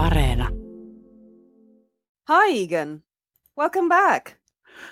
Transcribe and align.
Areena. 0.00 0.48
Hi, 2.26 2.50
Egan. 2.52 3.02
Welcome 3.54 3.86
back. 3.90 4.38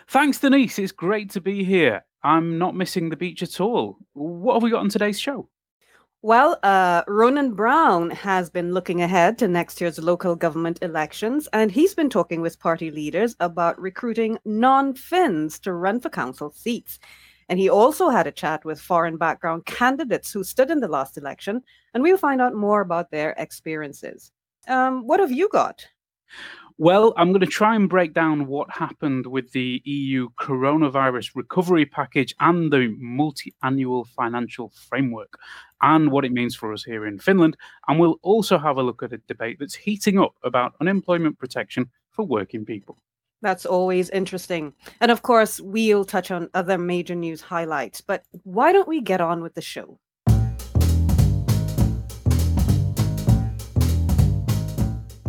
Thanks, 0.08 0.38
Denise. 0.38 0.79
It's 0.79 0.92
great 0.92 1.31
to 1.31 1.41
be 1.41 1.65
here. 1.65 2.04
I'm 2.23 2.58
not 2.58 2.77
missing 2.77 3.08
the 3.08 3.17
beach 3.17 3.42
at 3.42 3.58
all. 3.58 3.97
What 4.13 4.55
have 4.55 4.63
we 4.63 4.71
got 4.71 4.81
on 4.81 4.91
today's 4.91 5.18
show? 5.18 5.49
Well, 6.21 6.58
uh, 6.63 7.05
Ronan 7.08 7.55
Brown 7.55 8.11
has 8.11 8.50
been 8.50 8.75
looking 8.75 9.00
ahead 9.00 9.39
to 9.39 9.48
next 9.48 9.80
year's 9.80 9.98
local 9.98 10.36
government 10.36 10.79
elections, 10.82 11.48
and 11.54 11.72
he's 11.72 11.95
been 11.95 12.11
talking 12.11 12.43
with 12.43 12.61
party 12.61 12.90
leaders 12.90 13.34
about 13.40 13.80
recruiting 13.80 14.36
non 14.45 14.93
Finns 14.93 15.59
to 15.61 15.72
run 15.72 16.00
for 16.00 16.11
council 16.11 16.50
seats. 16.50 16.98
And 17.48 17.59
he 17.59 17.70
also 17.70 18.11
had 18.11 18.27
a 18.27 18.32
chat 18.32 18.62
with 18.66 18.79
foreign 18.79 19.16
background 19.16 19.64
candidates 19.64 20.30
who 20.32 20.45
stood 20.45 20.70
in 20.70 20.80
the 20.80 20.88
last 20.88 21.16
election, 21.16 21.62
and 21.95 22.02
we'll 22.02 22.18
find 22.18 22.43
out 22.43 22.52
more 22.52 22.82
about 22.82 23.11
their 23.11 23.30
experiences. 23.38 24.32
Um, 24.69 25.07
what 25.07 25.21
have 25.21 25.32
you 25.32 25.48
got? 25.50 25.86
Well, 26.81 27.13
I'm 27.17 27.31
going 27.31 27.40
to 27.40 27.46
try 27.46 27.75
and 27.75 27.89
break 27.89 28.14
down 28.14 28.46
what 28.46 28.71
happened 28.71 29.26
with 29.26 29.50
the 29.50 29.82
EU 29.85 30.29
coronavirus 30.39 31.32
recovery 31.35 31.85
package 31.85 32.33
and 32.39 32.73
the 32.73 32.95
multi 33.01 33.53
annual 33.65 34.05
financial 34.05 34.71
framework 34.89 35.41
and 35.83 36.12
what 36.12 36.25
it 36.25 36.31
means 36.31 36.55
for 36.55 36.73
us 36.73 36.85
here 36.85 37.05
in 37.05 37.19
Finland. 37.19 37.57
And 37.89 37.99
we'll 37.99 38.21
also 38.23 38.59
have 38.59 38.77
a 38.77 38.83
look 38.83 39.03
at 39.03 39.12
a 39.12 39.19
debate 39.27 39.57
that's 39.59 39.75
heating 39.75 40.21
up 40.21 40.35
about 40.45 40.75
unemployment 40.81 41.37
protection 41.41 41.91
for 42.12 42.25
working 42.25 42.65
people. 42.65 42.97
That's 43.43 43.67
always 43.67 44.09
interesting. 44.11 44.73
And 45.01 45.11
of 45.11 45.23
course, 45.23 45.61
we'll 45.61 46.05
touch 46.05 46.31
on 46.31 46.48
other 46.55 46.79
major 46.79 47.17
news 47.17 47.41
highlights. 47.41 48.01
But 48.01 48.25
why 48.45 48.73
don't 48.73 48.87
we 48.87 49.01
get 49.01 49.21
on 49.21 49.43
with 49.43 49.55
the 49.55 49.62
show? 49.62 49.98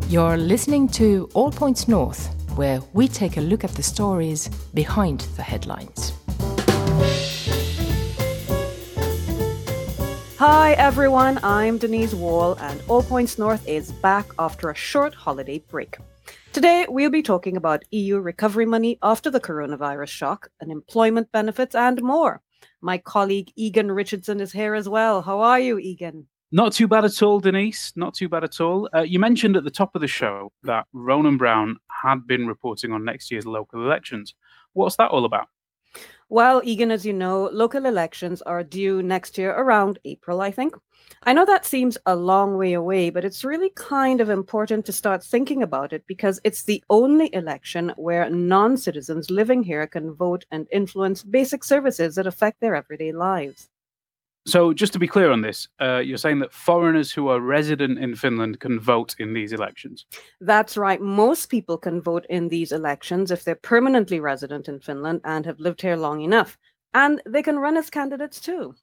You're 0.09 0.37
listening 0.37 0.87
to 0.97 1.29
All 1.35 1.51
Points 1.51 1.87
North, 1.87 2.33
where 2.57 2.81
we 2.93 3.07
take 3.07 3.37
a 3.37 3.41
look 3.41 3.63
at 3.63 3.69
the 3.75 3.83
stories 3.83 4.47
behind 4.73 5.19
the 5.35 5.43
headlines. 5.43 6.13
Hi, 10.39 10.71
everyone. 10.79 11.39
I'm 11.43 11.77
Denise 11.77 12.15
Wall, 12.15 12.55
and 12.55 12.81
All 12.87 13.03
Points 13.03 13.37
North 13.37 13.67
is 13.67 13.91
back 13.91 14.25
after 14.39 14.71
a 14.71 14.75
short 14.75 15.13
holiday 15.13 15.59
break. 15.59 15.97
Today, 16.53 16.87
we'll 16.89 17.11
be 17.11 17.21
talking 17.21 17.55
about 17.55 17.85
EU 17.91 18.17
recovery 18.17 18.65
money 18.65 18.97
after 19.03 19.29
the 19.29 19.39
coronavirus 19.39 20.07
shock, 20.07 20.49
unemployment 20.59 21.31
benefits, 21.31 21.75
and 21.75 22.01
more. 22.01 22.41
My 22.81 22.97
colleague 22.97 23.51
Egan 23.55 23.91
Richardson 23.91 24.41
is 24.41 24.53
here 24.53 24.73
as 24.73 24.89
well. 24.89 25.21
How 25.21 25.41
are 25.41 25.59
you, 25.59 25.77
Egan? 25.77 26.25
Not 26.51 26.73
too 26.73 26.87
bad 26.87 27.05
at 27.05 27.21
all, 27.21 27.39
Denise. 27.39 27.93
Not 27.95 28.15
too 28.15 28.27
bad 28.27 28.43
at 28.43 28.59
all. 28.59 28.89
Uh, 28.95 29.01
you 29.01 29.19
mentioned 29.19 29.55
at 29.55 29.63
the 29.63 29.69
top 29.69 29.93
of 29.93 30.01
the 30.01 30.07
show 30.07 30.51
that 30.63 30.87
Ronan 30.93 31.37
Brown 31.37 31.77
had 32.03 32.25
been 32.25 32.47
reporting 32.47 32.91
on 32.91 33.05
next 33.05 33.29
year's 33.29 33.45
local 33.45 33.83
elections. 33.83 34.33
What's 34.73 34.95
that 34.95 35.11
all 35.11 35.25
about? 35.25 35.47
Well, 36.31 36.61
Egan, 36.63 36.91
as 36.91 37.05
you 37.05 37.13
know, 37.13 37.49
local 37.51 37.85
elections 37.85 38.41
are 38.43 38.63
due 38.63 39.01
next 39.01 39.37
year 39.37 39.51
around 39.51 39.97
April, 40.05 40.41
I 40.41 40.51
think. 40.51 40.75
I 41.23 41.33
know 41.33 41.45
that 41.45 41.65
seems 41.65 41.97
a 42.05 42.15
long 42.15 42.57
way 42.57 42.73
away, 42.73 43.09
but 43.09 43.25
it's 43.25 43.43
really 43.43 43.71
kind 43.71 44.21
of 44.21 44.29
important 44.29 44.85
to 44.85 44.93
start 44.93 45.23
thinking 45.23 45.63
about 45.63 45.91
it 45.91 46.03
because 46.07 46.39
it's 46.43 46.63
the 46.63 46.83
only 46.89 47.33
election 47.33 47.93
where 47.97 48.29
non 48.29 48.77
citizens 48.77 49.31
living 49.31 49.63
here 49.63 49.85
can 49.87 50.13
vote 50.13 50.45
and 50.51 50.67
influence 50.71 51.23
basic 51.23 51.63
services 51.63 52.15
that 52.15 52.27
affect 52.27 52.59
their 52.59 52.75
everyday 52.75 53.11
lives. 53.11 53.69
So, 54.49 54.73
just 54.73 54.93
to 54.93 54.99
be 54.99 55.07
clear 55.07 55.31
on 55.31 55.41
this, 55.41 55.67
uh, 55.79 55.97
you're 55.97 56.17
saying 56.17 56.39
that 56.39 56.51
foreigners 56.51 57.11
who 57.11 57.27
are 57.27 57.39
resident 57.39 57.99
in 57.99 58.15
Finland 58.15 58.59
can 58.59 58.79
vote 58.79 59.15
in 59.19 59.33
these 59.33 59.53
elections? 59.53 60.05
That's 60.41 60.75
right. 60.75 60.99
Most 60.99 61.47
people 61.47 61.77
can 61.77 62.01
vote 62.01 62.25
in 62.29 62.49
these 62.49 62.71
elections 62.71 63.29
if 63.29 63.43
they're 63.43 63.55
permanently 63.55 64.19
resident 64.19 64.67
in 64.67 64.79
Finland 64.79 65.21
and 65.23 65.45
have 65.45 65.59
lived 65.59 65.81
here 65.81 65.95
long 65.95 66.21
enough. 66.21 66.57
And 66.93 67.21
they 67.27 67.43
can 67.43 67.59
run 67.59 67.77
as 67.77 67.89
candidates 67.89 68.39
too. 68.39 68.73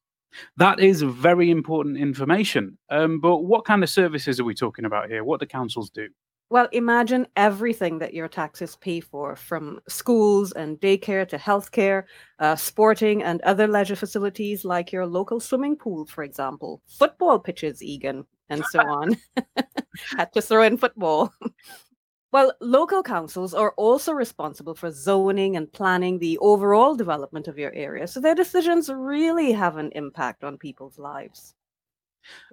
That 0.56 0.78
is 0.80 1.02
very 1.02 1.50
important 1.50 1.96
information. 1.96 2.78
Um, 2.90 3.20
but 3.20 3.38
what 3.38 3.64
kind 3.64 3.82
of 3.82 3.90
services 3.90 4.38
are 4.38 4.44
we 4.44 4.54
talking 4.54 4.84
about 4.84 5.08
here? 5.08 5.24
What 5.24 5.40
do 5.40 5.46
councils 5.46 5.90
do? 5.90 6.08
Well, 6.48 6.68
imagine 6.70 7.26
everything 7.34 7.98
that 7.98 8.14
your 8.14 8.28
taxes 8.28 8.76
pay 8.76 9.00
for, 9.00 9.34
from 9.34 9.80
schools 9.88 10.52
and 10.52 10.80
daycare 10.80 11.26
to 11.28 11.36
healthcare, 11.38 12.04
uh, 12.38 12.54
sporting 12.54 13.24
and 13.24 13.40
other 13.42 13.66
leisure 13.66 13.96
facilities 13.96 14.64
like 14.64 14.92
your 14.92 15.06
local 15.06 15.40
swimming 15.40 15.74
pool, 15.74 16.06
for 16.06 16.22
example, 16.22 16.82
football 16.86 17.40
pitches, 17.40 17.82
Egan, 17.82 18.24
and 18.48 18.64
so 18.66 18.78
on. 18.86 19.16
Had 20.16 20.32
to 20.34 20.40
throw 20.42 20.62
in 20.62 20.76
football. 20.78 21.32
well, 22.30 22.52
local 22.60 23.02
councils 23.02 23.52
are 23.52 23.72
also 23.76 24.12
responsible 24.12 24.76
for 24.76 24.92
zoning 24.92 25.56
and 25.56 25.72
planning 25.72 26.16
the 26.20 26.38
overall 26.38 26.94
development 26.94 27.48
of 27.48 27.58
your 27.58 27.72
area, 27.74 28.06
so 28.06 28.20
their 28.20 28.36
decisions 28.36 28.88
really 28.88 29.50
have 29.50 29.78
an 29.78 29.90
impact 29.96 30.44
on 30.44 30.58
people's 30.58 30.96
lives. 30.96 31.55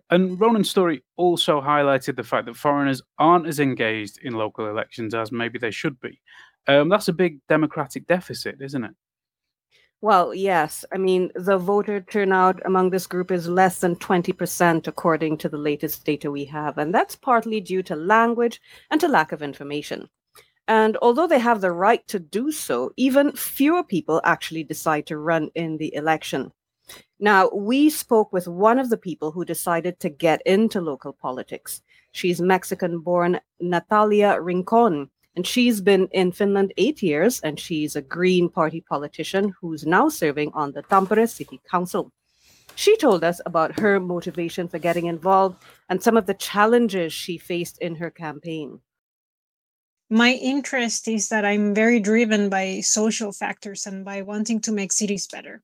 And 0.09 0.39
Ronan's 0.39 0.69
story 0.69 1.03
also 1.15 1.61
highlighted 1.61 2.15
the 2.15 2.23
fact 2.23 2.45
that 2.45 2.57
foreigners 2.57 3.01
aren't 3.17 3.47
as 3.47 3.59
engaged 3.59 4.19
in 4.23 4.33
local 4.33 4.67
elections 4.67 5.13
as 5.13 5.31
maybe 5.31 5.57
they 5.57 5.71
should 5.71 5.99
be. 5.99 6.21
Um, 6.67 6.89
that's 6.89 7.07
a 7.07 7.13
big 7.13 7.39
democratic 7.49 8.07
deficit, 8.07 8.61
isn't 8.61 8.83
it? 8.83 8.95
Well, 10.01 10.33
yes. 10.33 10.83
I 10.93 10.97
mean, 10.97 11.31
the 11.33 11.57
voter 11.57 12.01
turnout 12.01 12.61
among 12.65 12.89
this 12.89 13.07
group 13.07 13.31
is 13.31 13.47
less 13.47 13.79
than 13.79 13.95
20%, 13.95 14.85
according 14.85 15.37
to 15.37 15.47
the 15.47 15.57
latest 15.57 16.03
data 16.03 16.29
we 16.29 16.43
have. 16.45 16.77
And 16.77 16.93
that's 16.93 17.15
partly 17.15 17.61
due 17.61 17.81
to 17.83 17.95
language 17.95 18.61
and 18.91 18.99
to 18.99 19.07
lack 19.07 19.31
of 19.31 19.41
information. 19.41 20.09
And 20.67 20.97
although 21.01 21.27
they 21.27 21.39
have 21.39 21.61
the 21.61 21.71
right 21.71 22.05
to 22.07 22.19
do 22.19 22.51
so, 22.51 22.91
even 22.97 23.31
fewer 23.31 23.83
people 23.83 24.19
actually 24.25 24.65
decide 24.65 25.07
to 25.07 25.17
run 25.17 25.49
in 25.55 25.77
the 25.77 25.95
election. 25.95 26.51
Now, 27.19 27.49
we 27.49 27.89
spoke 27.89 28.33
with 28.33 28.47
one 28.47 28.79
of 28.79 28.89
the 28.89 28.97
people 28.97 29.31
who 29.31 29.45
decided 29.45 29.99
to 29.99 30.09
get 30.09 30.41
into 30.45 30.81
local 30.81 31.13
politics. 31.13 31.81
She's 32.11 32.41
Mexican 32.41 32.99
born 32.99 33.39
Natalia 33.59 34.39
Rincon, 34.41 35.09
and 35.35 35.47
she's 35.47 35.81
been 35.81 36.07
in 36.11 36.31
Finland 36.31 36.73
eight 36.77 37.01
years, 37.01 37.39
and 37.39 37.59
she's 37.59 37.95
a 37.95 38.01
Green 38.01 38.49
Party 38.49 38.81
politician 38.81 39.53
who's 39.59 39.85
now 39.85 40.09
serving 40.09 40.51
on 40.53 40.73
the 40.73 40.83
Tampere 40.83 41.27
City 41.27 41.61
Council. 41.69 42.11
She 42.75 42.97
told 42.97 43.23
us 43.23 43.39
about 43.45 43.79
her 43.79 43.99
motivation 43.99 44.67
for 44.67 44.79
getting 44.79 45.05
involved 45.05 45.63
and 45.89 46.01
some 46.01 46.17
of 46.17 46.25
the 46.25 46.33
challenges 46.33 47.13
she 47.13 47.37
faced 47.37 47.77
in 47.79 47.95
her 47.95 48.09
campaign. 48.09 48.79
My 50.09 50.33
interest 50.33 51.07
is 51.07 51.29
that 51.29 51.45
I'm 51.45 51.73
very 51.73 51.99
driven 51.99 52.49
by 52.49 52.81
social 52.81 53.31
factors 53.31 53.87
and 53.87 54.03
by 54.03 54.21
wanting 54.21 54.59
to 54.61 54.71
make 54.71 54.91
cities 54.91 55.27
better. 55.27 55.61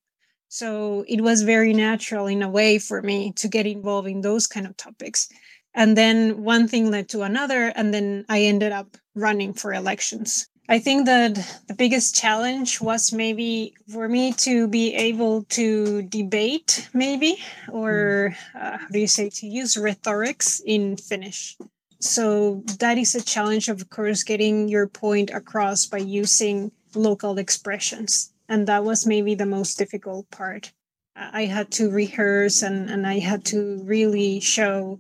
So 0.50 1.06
it 1.08 1.22
was 1.22 1.44
very 1.44 1.74
natural 1.74 2.26
in 2.26 2.42
a 2.42 2.50
way 2.50 2.80
for 2.80 3.04
me 3.04 3.32
to 3.34 3.48
get 3.48 3.68
involved 3.68 4.08
in 4.08 4.22
those 4.22 4.48
kind 4.48 4.66
of 4.66 4.76
topics. 4.78 5.30
And 5.76 5.96
then 5.96 6.44
one 6.44 6.68
thing 6.68 6.90
led 6.90 7.08
to 7.10 7.22
another, 7.22 7.72
and 7.76 7.94
then 7.94 8.26
I 8.28 8.42
ended 8.42 8.72
up 8.72 8.98
running 9.14 9.54
for 9.54 9.74
elections. 9.74 10.48
I 10.68 10.80
think 10.80 11.06
that 11.06 11.36
the 11.68 11.76
biggest 11.76 12.16
challenge 12.16 12.82
was 12.82 13.14
maybe 13.14 13.76
for 13.92 14.10
me 14.10 14.34
to 14.34 14.68
be 14.68 14.96
able 14.96 15.44
to 15.50 16.02
debate, 16.04 16.90
maybe, 16.94 17.38
or 17.72 18.36
uh, 18.56 18.78
how 18.78 18.88
do 18.92 19.00
you 19.00 19.08
say, 19.08 19.30
to 19.30 19.48
use 19.48 19.78
rhetorics 19.78 20.62
in 20.66 20.98
Finnish. 20.98 21.58
So 22.00 22.64
that 22.80 22.98
is 22.98 23.14
a 23.14 23.22
challenge, 23.22 23.70
of 23.70 23.90
course, 23.92 24.24
getting 24.24 24.68
your 24.68 24.88
point 24.88 25.30
across 25.30 25.86
by 25.86 26.00
using 26.00 26.72
local 26.96 27.38
expressions 27.38 28.34
and 28.50 28.68
that 28.68 28.84
was 28.84 29.06
maybe 29.06 29.36
the 29.36 29.46
most 29.46 29.78
difficult 29.78 30.30
part. 30.32 30.74
I 31.16 31.46
had 31.46 31.72
to 31.74 31.90
rehearse 31.90 32.62
and, 32.62 32.90
and 32.90 33.06
i 33.06 33.20
had 33.20 33.46
to 33.46 33.82
really 33.84 34.40
show 34.40 35.00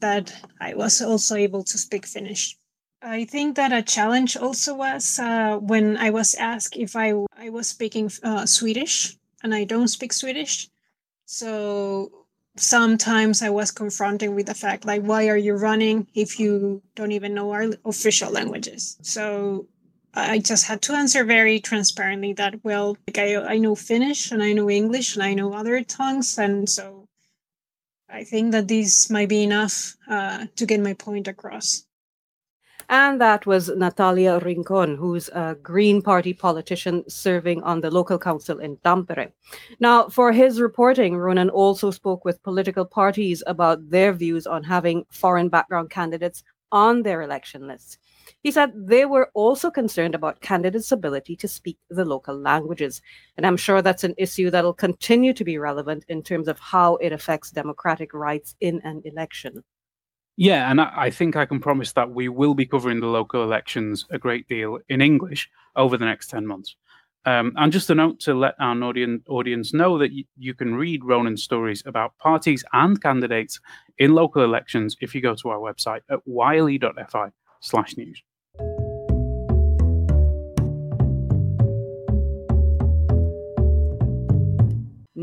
that 0.00 0.34
i 0.60 0.74
was 0.74 1.02
also 1.02 1.34
able 1.34 1.62
to 1.64 1.78
speak 1.78 2.06
finnish. 2.06 2.56
I 3.02 3.24
think 3.24 3.56
that 3.56 3.72
a 3.72 3.82
challenge 3.82 4.36
also 4.36 4.74
was 4.74 5.18
uh, 5.18 5.58
when 5.58 5.96
i 5.96 6.10
was 6.10 6.34
asked 6.34 6.76
if 6.76 6.96
i, 6.96 7.12
I 7.36 7.50
was 7.50 7.68
speaking 7.68 8.10
uh, 8.22 8.46
swedish 8.46 9.16
and 9.42 9.54
i 9.54 9.64
don't 9.64 9.88
speak 9.88 10.12
swedish. 10.12 10.68
So 11.26 12.26
sometimes 12.58 13.42
i 13.42 13.50
was 13.50 13.70
confronted 13.70 14.30
with 14.30 14.46
the 14.46 14.54
fact 14.54 14.86
like 14.86 15.02
why 15.02 15.28
are 15.28 15.36
you 15.36 15.54
running 15.54 16.06
if 16.14 16.40
you 16.40 16.80
don't 16.94 17.12
even 17.12 17.34
know 17.34 17.50
our 17.50 17.66
official 17.84 18.30
languages? 18.30 18.96
So 19.02 19.66
I 20.16 20.38
just 20.38 20.66
had 20.66 20.80
to 20.82 20.94
answer 20.94 21.24
very 21.24 21.60
transparently 21.60 22.32
that 22.34 22.64
well, 22.64 22.96
like 23.06 23.18
I 23.18 23.36
I 23.36 23.58
know 23.58 23.74
Finnish 23.74 24.32
and 24.32 24.42
I 24.42 24.54
know 24.54 24.70
English 24.70 25.14
and 25.14 25.22
I 25.22 25.34
know 25.34 25.52
other 25.52 25.82
tongues, 25.84 26.38
and 26.38 26.68
so 26.68 27.06
I 28.08 28.24
think 28.24 28.52
that 28.52 28.68
this 28.68 29.10
might 29.10 29.28
be 29.28 29.42
enough 29.42 29.96
uh, 30.08 30.46
to 30.56 30.64
get 30.64 30.80
my 30.80 30.94
point 30.94 31.28
across. 31.28 31.84
And 32.88 33.20
that 33.20 33.46
was 33.46 33.68
Natalia 33.68 34.38
Rincon, 34.38 34.96
who's 34.96 35.28
a 35.30 35.56
Green 35.60 36.00
Party 36.00 36.32
politician 36.32 37.02
serving 37.10 37.62
on 37.64 37.80
the 37.80 37.90
local 37.90 38.18
council 38.18 38.60
in 38.60 38.76
Tampere. 38.76 39.32
Now, 39.80 40.08
for 40.08 40.32
his 40.32 40.60
reporting, 40.60 41.16
Ronan 41.16 41.50
also 41.50 41.90
spoke 41.90 42.24
with 42.24 42.42
political 42.44 42.84
parties 42.84 43.42
about 43.46 43.90
their 43.90 44.12
views 44.12 44.46
on 44.46 44.62
having 44.62 45.04
foreign 45.10 45.48
background 45.48 45.90
candidates 45.90 46.44
on 46.70 47.02
their 47.02 47.22
election 47.22 47.66
lists. 47.66 47.98
He 48.42 48.50
said 48.50 48.72
they 48.74 49.04
were 49.04 49.30
also 49.34 49.70
concerned 49.70 50.14
about 50.14 50.40
candidates' 50.40 50.92
ability 50.92 51.36
to 51.36 51.48
speak 51.48 51.78
the 51.90 52.04
local 52.04 52.36
languages. 52.38 53.02
And 53.36 53.46
I'm 53.46 53.56
sure 53.56 53.82
that's 53.82 54.04
an 54.04 54.14
issue 54.16 54.50
that'll 54.50 54.74
continue 54.74 55.32
to 55.34 55.44
be 55.44 55.58
relevant 55.58 56.04
in 56.08 56.22
terms 56.22 56.48
of 56.48 56.58
how 56.58 56.96
it 56.96 57.12
affects 57.12 57.50
democratic 57.50 58.12
rights 58.14 58.54
in 58.60 58.80
an 58.84 59.02
election. 59.04 59.62
Yeah, 60.36 60.70
and 60.70 60.80
I 60.80 61.10
think 61.10 61.34
I 61.34 61.46
can 61.46 61.60
promise 61.60 61.92
that 61.92 62.10
we 62.10 62.28
will 62.28 62.54
be 62.54 62.66
covering 62.66 63.00
the 63.00 63.06
local 63.06 63.42
elections 63.42 64.04
a 64.10 64.18
great 64.18 64.46
deal 64.48 64.78
in 64.88 65.00
English 65.00 65.48
over 65.76 65.96
the 65.96 66.04
next 66.04 66.28
10 66.28 66.46
months. 66.46 66.76
Um, 67.24 67.54
and 67.56 67.72
just 67.72 67.90
a 67.90 67.94
note 67.94 68.20
to 68.20 68.34
let 68.34 68.54
our 68.60 68.80
audience, 68.84 69.22
audience 69.28 69.74
know 69.74 69.98
that 69.98 70.12
y- 70.12 70.24
you 70.38 70.54
can 70.54 70.76
read 70.76 71.04
Ronan's 71.04 71.42
stories 71.42 71.82
about 71.84 72.16
parties 72.18 72.64
and 72.72 73.02
candidates 73.02 73.58
in 73.98 74.14
local 74.14 74.44
elections 74.44 74.96
if 75.00 75.12
you 75.14 75.20
go 75.20 75.34
to 75.34 75.48
our 75.48 75.58
website 75.58 76.02
at 76.08 76.20
yle.fi 76.26 77.32
slash 77.60 77.96
news. 77.96 78.22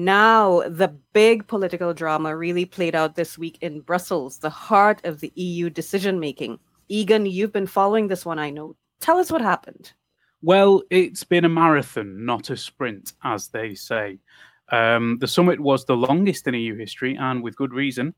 Now, 0.04 0.64
the 0.68 0.94
big 1.14 1.48
political 1.48 1.94
drama 1.94 2.36
really 2.36 2.66
played 2.66 2.96
out 2.96 3.16
this 3.16 3.38
week 3.38 3.58
in 3.62 3.80
Brussels, 3.80 4.40
the 4.40 4.50
heart 4.50 5.00
of 5.06 5.20
the 5.22 5.32
EU 5.36 5.70
decision 5.70 6.20
making. 6.20 6.60
Egan, 6.90 7.26
you've 7.26 7.54
been 7.54 7.68
following 7.68 8.08
this 8.08 8.26
one, 8.26 8.38
I 8.38 8.50
know. 8.50 8.76
Tell 9.00 9.18
us 9.18 9.32
what 9.32 9.42
happened. 9.42 9.94
Well, 10.42 10.84
it's 10.90 11.24
been 11.24 11.46
a 11.46 11.50
marathon, 11.50 12.26
not 12.26 12.50
a 12.50 12.58
sprint, 12.58 13.14
as 13.24 13.48
they 13.48 13.76
say. 13.76 14.20
Um, 14.70 15.20
the 15.20 15.28
summit 15.28 15.60
was 15.60 15.86
the 15.86 15.96
longest 15.96 16.48
in 16.48 16.54
EU 16.54 16.76
history, 16.76 17.16
and 17.16 17.42
with 17.42 17.56
good 17.56 17.72
reason. 17.72 18.14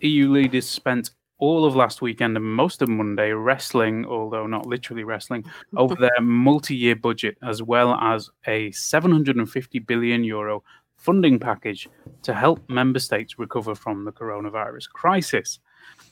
EU 0.00 0.30
leaders 0.30 0.68
spent 0.68 1.10
all 1.38 1.64
of 1.64 1.76
last 1.76 2.00
weekend 2.00 2.36
and 2.36 2.44
most 2.44 2.82
of 2.82 2.88
Monday 2.88 3.32
wrestling, 3.32 4.06
although 4.06 4.46
not 4.46 4.66
literally 4.66 5.04
wrestling, 5.04 5.44
over 5.76 5.94
their 5.94 6.20
multi 6.20 6.76
year 6.76 6.96
budget, 6.96 7.36
as 7.42 7.62
well 7.62 7.94
as 7.94 8.30
a 8.46 8.70
750 8.72 9.78
billion 9.80 10.24
euro 10.24 10.62
funding 10.96 11.38
package 11.38 11.86
to 12.22 12.32
help 12.32 12.66
member 12.70 12.98
states 12.98 13.38
recover 13.38 13.74
from 13.74 14.04
the 14.04 14.12
coronavirus 14.12 14.88
crisis. 14.88 15.58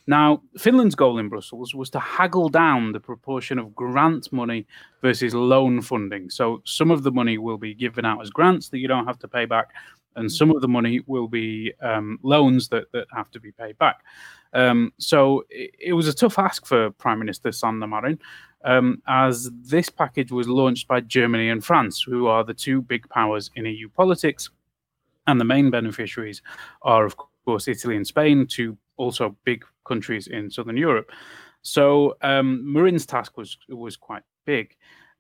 Now, 0.07 0.43
Finland's 0.59 0.95
goal 0.95 1.19
in 1.19 1.29
Brussels 1.29 1.75
was 1.75 1.89
to 1.91 1.99
haggle 1.99 2.51
down 2.51 2.93
the 2.93 3.01
proportion 3.01 3.59
of 3.59 3.75
grant 3.75 4.31
money 4.33 4.67
versus 5.01 5.35
loan 5.35 5.81
funding. 5.81 6.29
So 6.29 6.61
some 6.65 6.91
of 6.91 7.05
the 7.05 7.13
money 7.13 7.39
will 7.39 7.57
be 7.57 7.75
given 7.75 8.05
out 8.05 8.21
as 8.21 8.29
grants 8.29 8.69
that 8.69 8.79
you 8.81 8.89
don't 8.89 9.07
have 9.07 9.19
to 9.21 9.29
pay 9.29 9.47
back, 9.47 9.71
and 10.17 10.31
some 10.31 10.51
of 10.51 10.61
the 10.61 10.69
money 10.69 11.01
will 11.07 11.29
be 11.29 11.73
um, 11.81 12.19
loans 12.23 12.69
that, 12.69 12.93
that 12.93 13.07
have 13.15 13.31
to 13.31 13.41
be 13.41 13.53
paid 13.53 13.79
back. 13.79 14.01
Um, 14.53 14.93
so 14.99 15.45
it, 15.51 15.75
it, 15.79 15.93
was 15.93 16.09
a 16.09 16.13
tough 16.13 16.39
ask 16.39 16.67
for 16.67 16.91
Prime 16.91 17.19
Minister 17.19 17.53
Sanna 17.53 17.87
Marin, 17.87 18.19
um, 18.65 19.03
as 19.09 19.51
this 19.63 19.89
package 19.89 20.31
was 20.31 20.49
launched 20.49 20.89
by 20.89 21.01
Germany 21.01 21.49
and 21.49 21.65
France, 21.65 22.03
who 22.03 22.27
are 22.27 22.45
the 22.45 22.55
two 22.55 22.83
big 22.83 23.09
powers 23.09 23.51
in 23.57 23.65
EU 23.65 23.89
politics. 23.89 24.51
And 25.27 25.41
the 25.41 25.45
main 25.45 25.71
beneficiaries 25.71 26.43
are, 26.83 27.05
of 27.05 27.17
course, 27.45 27.69
Italy 27.69 27.97
and 27.97 28.07
Spain, 28.07 28.47
two 28.47 28.77
also 28.97 29.37
big 29.45 29.65
countries 29.87 30.27
in 30.27 30.51
southern 30.51 30.77
Europe. 30.77 31.11
So 31.63 32.17
um, 32.23 32.61
Marin's 32.71 33.07
task 33.07 33.37
was 33.37 33.57
was 33.69 33.97
quite 33.97 34.23
big. 34.45 34.77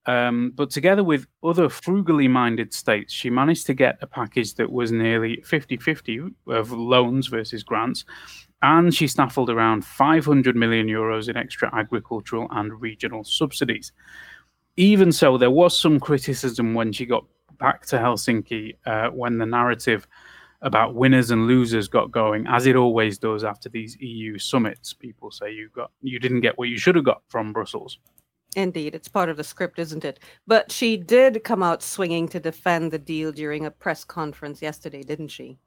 Um, 0.06 0.52
but 0.56 0.70
together 0.70 1.04
with 1.04 1.26
other 1.44 1.68
frugally 1.68 2.28
minded 2.28 2.74
states, 2.74 3.12
she 3.12 3.30
managed 3.30 3.66
to 3.66 3.74
get 3.74 3.98
a 4.00 4.06
package 4.06 4.54
that 4.54 4.70
was 4.70 4.90
nearly 4.90 5.40
50 5.42 5.76
50 5.76 6.20
of 6.48 6.72
loans 6.72 7.28
versus 7.28 7.62
grants. 7.62 8.04
And 8.62 8.94
she 8.94 9.06
snaffled 9.06 9.50
around 9.50 9.84
500 9.84 10.56
million 10.56 10.86
euros 10.86 11.28
in 11.28 11.36
extra 11.36 11.72
agricultural 11.74 12.48
and 12.50 12.80
regional 12.80 13.24
subsidies. 13.24 13.92
Even 14.76 15.12
so, 15.12 15.36
there 15.36 15.50
was 15.50 15.78
some 15.78 16.00
criticism 16.00 16.74
when 16.74 16.92
she 16.92 17.04
got 17.04 17.24
back 17.58 17.86
to 17.86 17.96
Helsinki 17.96 18.74
uh, 18.86 19.08
when 19.08 19.38
the 19.38 19.46
narrative 19.46 20.06
about 20.62 20.94
winners 20.94 21.30
and 21.30 21.46
losers 21.46 21.88
got 21.88 22.10
going, 22.10 22.46
as 22.46 22.66
it 22.66 22.76
always 22.76 23.18
does 23.18 23.44
after 23.44 23.68
these 23.68 23.96
EU 24.00 24.38
summits. 24.38 24.92
People 24.92 25.30
say 25.30 25.52
you 25.52 25.68
got 25.74 25.90
you 26.02 26.18
didn't 26.18 26.40
get 26.40 26.56
what 26.56 26.68
you 26.68 26.78
should 26.78 26.94
have 26.94 27.04
got 27.04 27.22
from 27.28 27.52
Brussels. 27.52 27.98
Indeed, 28.54 28.94
it's 28.94 29.08
part 29.08 29.28
of 29.28 29.36
the 29.36 29.44
script, 29.44 29.78
isn't 29.78 30.04
it? 30.04 30.20
But 30.46 30.70
she 30.70 30.96
did 30.96 31.44
come 31.44 31.62
out 31.62 31.82
swinging 31.82 32.28
to 32.28 32.40
defend 32.40 32.90
the 32.90 32.98
deal 32.98 33.32
during 33.32 33.64
a 33.64 33.70
press 33.70 34.04
conference 34.04 34.60
yesterday, 34.60 35.02
didn't 35.02 35.28
she? 35.28 35.58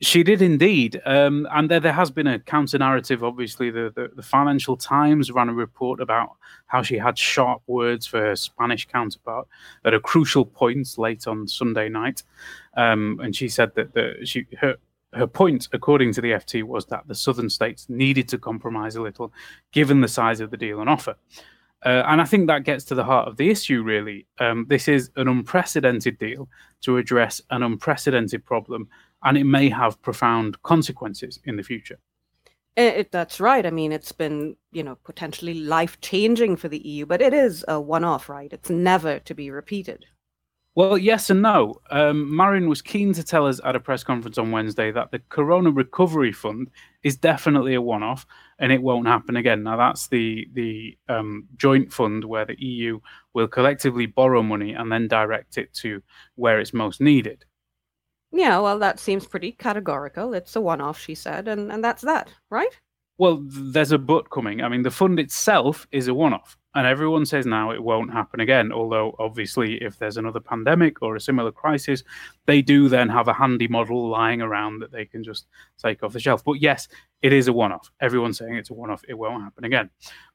She 0.00 0.22
did 0.22 0.42
indeed, 0.42 1.00
um, 1.06 1.46
and 1.52 1.70
there, 1.70 1.78
there 1.78 1.92
has 1.92 2.10
been 2.10 2.26
a 2.26 2.40
counter 2.40 2.78
narrative. 2.78 3.22
Obviously, 3.22 3.70
the, 3.70 3.92
the, 3.94 4.10
the, 4.16 4.22
Financial 4.22 4.76
Times 4.76 5.30
ran 5.30 5.48
a 5.48 5.54
report 5.54 6.00
about 6.00 6.30
how 6.66 6.82
she 6.82 6.98
had 6.98 7.16
sharp 7.16 7.62
words 7.68 8.04
for 8.04 8.20
her 8.20 8.34
Spanish 8.34 8.88
counterpart 8.88 9.46
at 9.84 9.94
a 9.94 10.00
crucial 10.00 10.44
point 10.44 10.98
late 10.98 11.28
on 11.28 11.46
Sunday 11.46 11.88
night, 11.88 12.24
um, 12.76 13.20
and 13.22 13.36
she 13.36 13.48
said 13.48 13.72
that 13.76 13.94
the, 13.94 14.16
she 14.24 14.44
her 14.60 14.76
her 15.12 15.26
point, 15.26 15.68
according 15.72 16.12
to 16.14 16.20
the 16.20 16.32
FT, 16.32 16.62
was 16.62 16.86
that 16.86 17.06
the 17.06 17.14
southern 17.14 17.50
states 17.50 17.88
needed 17.88 18.28
to 18.28 18.38
compromise 18.38 18.96
a 18.96 19.02
little, 19.02 19.32
given 19.72 20.00
the 20.00 20.08
size 20.08 20.40
of 20.40 20.50
the 20.50 20.56
deal 20.56 20.80
on 20.80 20.88
offer. 20.88 21.16
Uh, 21.84 22.02
and 22.06 22.20
I 22.20 22.24
think 22.24 22.46
that 22.46 22.64
gets 22.64 22.84
to 22.86 22.94
the 22.94 23.04
heart 23.04 23.26
of 23.26 23.36
the 23.36 23.50
issue, 23.50 23.82
really. 23.82 24.26
Um, 24.38 24.66
this 24.68 24.86
is 24.86 25.10
an 25.16 25.28
unprecedented 25.28 26.18
deal 26.18 26.48
to 26.82 26.98
address 26.98 27.40
an 27.50 27.62
unprecedented 27.62 28.44
problem 28.44 28.88
and 29.22 29.36
it 29.36 29.44
may 29.44 29.68
have 29.68 30.00
profound 30.02 30.60
consequences 30.62 31.40
in 31.44 31.56
the 31.56 31.62
future. 31.62 31.98
It, 32.76 33.10
that's 33.12 33.40
right. 33.40 33.66
I 33.66 33.70
mean, 33.70 33.92
it's 33.92 34.12
been, 34.12 34.56
you 34.72 34.82
know, 34.82 34.96
potentially 35.04 35.54
life 35.54 36.00
changing 36.00 36.56
for 36.56 36.68
the 36.68 36.78
EU, 36.78 37.04
but 37.04 37.20
it 37.20 37.34
is 37.34 37.64
a 37.68 37.80
one 37.80 38.04
off, 38.04 38.28
right? 38.28 38.52
It's 38.52 38.70
never 38.70 39.18
to 39.18 39.34
be 39.34 39.50
repeated. 39.50 40.06
Well, 40.76 40.96
yes 40.96 41.30
and 41.30 41.42
no. 41.42 41.74
Um, 41.90 42.34
Marin 42.34 42.68
was 42.68 42.80
keen 42.80 43.12
to 43.14 43.24
tell 43.24 43.46
us 43.46 43.60
at 43.64 43.74
a 43.74 43.80
press 43.80 44.04
conference 44.04 44.38
on 44.38 44.52
Wednesday 44.52 44.92
that 44.92 45.10
the 45.10 45.18
Corona 45.28 45.70
Recovery 45.70 46.32
Fund 46.32 46.70
is 47.02 47.16
definitely 47.16 47.74
a 47.74 47.82
one-off 47.82 48.24
and 48.60 48.70
it 48.70 48.80
won't 48.80 49.08
happen 49.08 49.36
again. 49.36 49.64
Now, 49.64 49.76
that's 49.76 50.06
the 50.08 50.48
the 50.52 50.96
um, 51.08 51.48
joint 51.56 51.92
fund 51.92 52.24
where 52.24 52.44
the 52.44 52.62
EU 52.62 53.00
will 53.34 53.48
collectively 53.48 54.06
borrow 54.06 54.42
money 54.42 54.74
and 54.74 54.92
then 54.92 55.08
direct 55.08 55.58
it 55.58 55.74
to 55.74 56.02
where 56.36 56.60
it's 56.60 56.72
most 56.72 57.00
needed. 57.00 57.44
Yeah, 58.32 58.60
well, 58.60 58.78
that 58.78 59.00
seems 59.00 59.26
pretty 59.26 59.50
categorical. 59.52 60.34
It's 60.34 60.54
a 60.54 60.60
one 60.60 60.80
off, 60.80 61.00
she 61.00 61.16
said, 61.16 61.48
and, 61.48 61.72
and 61.72 61.82
that's 61.82 62.02
that, 62.02 62.30
right? 62.48 62.78
Well, 63.20 63.44
there's 63.44 63.92
a 63.92 63.98
but 63.98 64.30
coming. 64.30 64.62
I 64.62 64.70
mean, 64.70 64.80
the 64.80 64.90
fund 64.90 65.20
itself 65.20 65.86
is 65.92 66.08
a 66.08 66.14
one 66.14 66.32
off, 66.32 66.56
and 66.74 66.86
everyone 66.86 67.26
says 67.26 67.44
now 67.44 67.70
it 67.70 67.82
won't 67.82 68.10
happen 68.10 68.40
again. 68.40 68.72
Although, 68.72 69.14
obviously, 69.18 69.74
if 69.82 69.98
there's 69.98 70.16
another 70.16 70.40
pandemic 70.40 71.02
or 71.02 71.16
a 71.16 71.20
similar 71.20 71.52
crisis, 71.52 72.02
they 72.46 72.62
do 72.62 72.88
then 72.88 73.10
have 73.10 73.28
a 73.28 73.34
handy 73.34 73.68
model 73.68 74.08
lying 74.08 74.40
around 74.40 74.78
that 74.78 74.90
they 74.90 75.04
can 75.04 75.22
just 75.22 75.48
take 75.76 76.02
off 76.02 76.14
the 76.14 76.18
shelf. 76.18 76.42
But 76.42 76.62
yes, 76.62 76.88
it 77.20 77.34
is 77.34 77.46
a 77.46 77.52
one 77.52 77.72
off. 77.72 77.92
Everyone's 78.00 78.38
saying 78.38 78.54
it's 78.54 78.70
a 78.70 78.74
one 78.74 78.88
off, 78.88 79.02
it 79.06 79.18
won't 79.18 79.42
happen 79.42 79.64
again. 79.64 79.90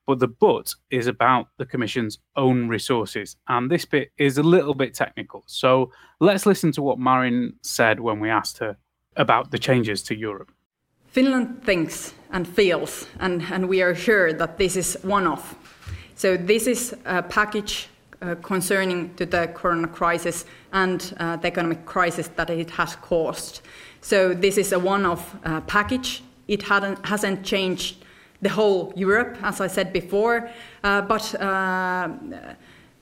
But 0.05 0.19
the 0.19 0.27
but 0.27 0.71
is 0.91 1.07
about 1.07 1.47
the 1.57 1.65
Commission's 1.65 2.19
own 2.35 2.67
resources. 2.67 3.35
And 3.47 3.71
this 3.71 3.83
bit 3.83 4.11
is 4.19 4.37
a 4.37 4.43
little 4.43 4.75
bit 4.75 4.93
technical. 4.93 5.41
So 5.47 5.91
let's 6.19 6.45
listen 6.45 6.71
to 6.73 6.83
what 6.83 6.99
Marin 6.99 7.55
said 7.63 7.99
when 7.99 8.19
we 8.19 8.29
asked 8.29 8.59
her 8.59 8.77
about 9.15 9.49
the 9.49 9.57
changes 9.57 10.03
to 10.03 10.15
Europe. 10.15 10.51
Finland 11.15 11.63
thinks 11.63 12.13
and 12.31 12.45
feels, 12.45 13.07
and, 13.21 13.41
and 13.49 13.69
we 13.69 13.81
are 13.81 13.95
sure 13.95 14.33
that 14.33 14.57
this 14.57 14.75
is 14.75 14.97
one 15.01 15.25
off. 15.25 15.55
So 16.15 16.35
this 16.35 16.67
is 16.67 16.93
a 17.05 17.23
package 17.23 17.87
uh, 18.21 18.35
concerning 18.41 19.15
to 19.15 19.25
the 19.25 19.47
corona 19.53 19.87
crisis 19.87 20.43
and 20.73 21.13
uh, 21.17 21.37
the 21.37 21.47
economic 21.47 21.85
crisis 21.85 22.27
that 22.35 22.49
it 22.49 22.69
has 22.71 22.97
caused. 22.97 23.61
So 24.01 24.33
this 24.33 24.57
is 24.57 24.73
a 24.73 24.79
one-off 24.79 25.35
uh, 25.45 25.61
package. 25.61 26.21
It 26.49 26.63
hasn't 26.63 27.45
changed 27.45 28.03
the 28.41 28.49
whole 28.49 28.91
Europe, 28.97 29.37
as 29.41 29.61
I 29.61 29.67
said 29.67 29.93
before, 29.93 30.49
uh, 30.83 31.01
but 31.01 31.33
uh, 31.35 32.09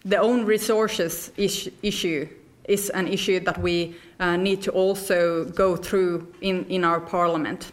the 0.05 0.17
own 0.17 0.45
resources 0.45 1.31
is 1.35 1.71
issue 1.81 2.27
is 2.65 2.89
an 2.91 3.07
issue 3.07 3.39
that 3.41 3.57
we 3.57 3.95
uh, 4.19 4.37
need 4.37 4.61
to 4.61 4.71
also 4.71 5.45
go 5.45 5.75
through 5.75 6.27
in, 6.41 6.65
in 6.65 6.83
our 6.83 6.99
parliament. 6.99 7.71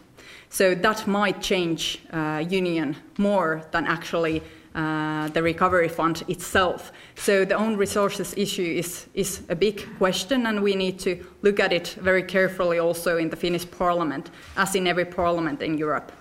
So 0.51 0.75
that 0.75 1.07
might 1.07 1.41
change 1.41 2.01
uh, 2.13 2.45
union 2.47 2.97
more 3.19 3.63
than 3.71 3.87
actually 3.87 4.43
uh, 4.75 5.29
the 5.29 5.43
recovery 5.43 5.89
fund 5.89 6.23
itself. 6.29 6.93
So 7.15 7.45
the 7.45 7.55
own 7.55 7.77
resources 7.77 8.35
issue 8.37 8.63
is, 8.79 9.07
is 9.15 9.43
a 9.49 9.55
big 9.55 9.87
question, 9.99 10.47
and 10.47 10.63
we 10.63 10.75
need 10.75 10.99
to 11.01 11.25
look 11.43 11.61
at 11.61 11.73
it 11.73 11.97
very 12.01 12.23
carefully 12.23 12.79
also 12.79 13.17
in 13.17 13.31
the 13.31 13.37
Finnish 13.37 13.69
parliament, 13.71 14.31
as 14.57 14.75
in 14.75 14.87
every 14.87 15.05
parliament 15.05 15.63
in 15.63 15.79
Europe. 15.79 16.13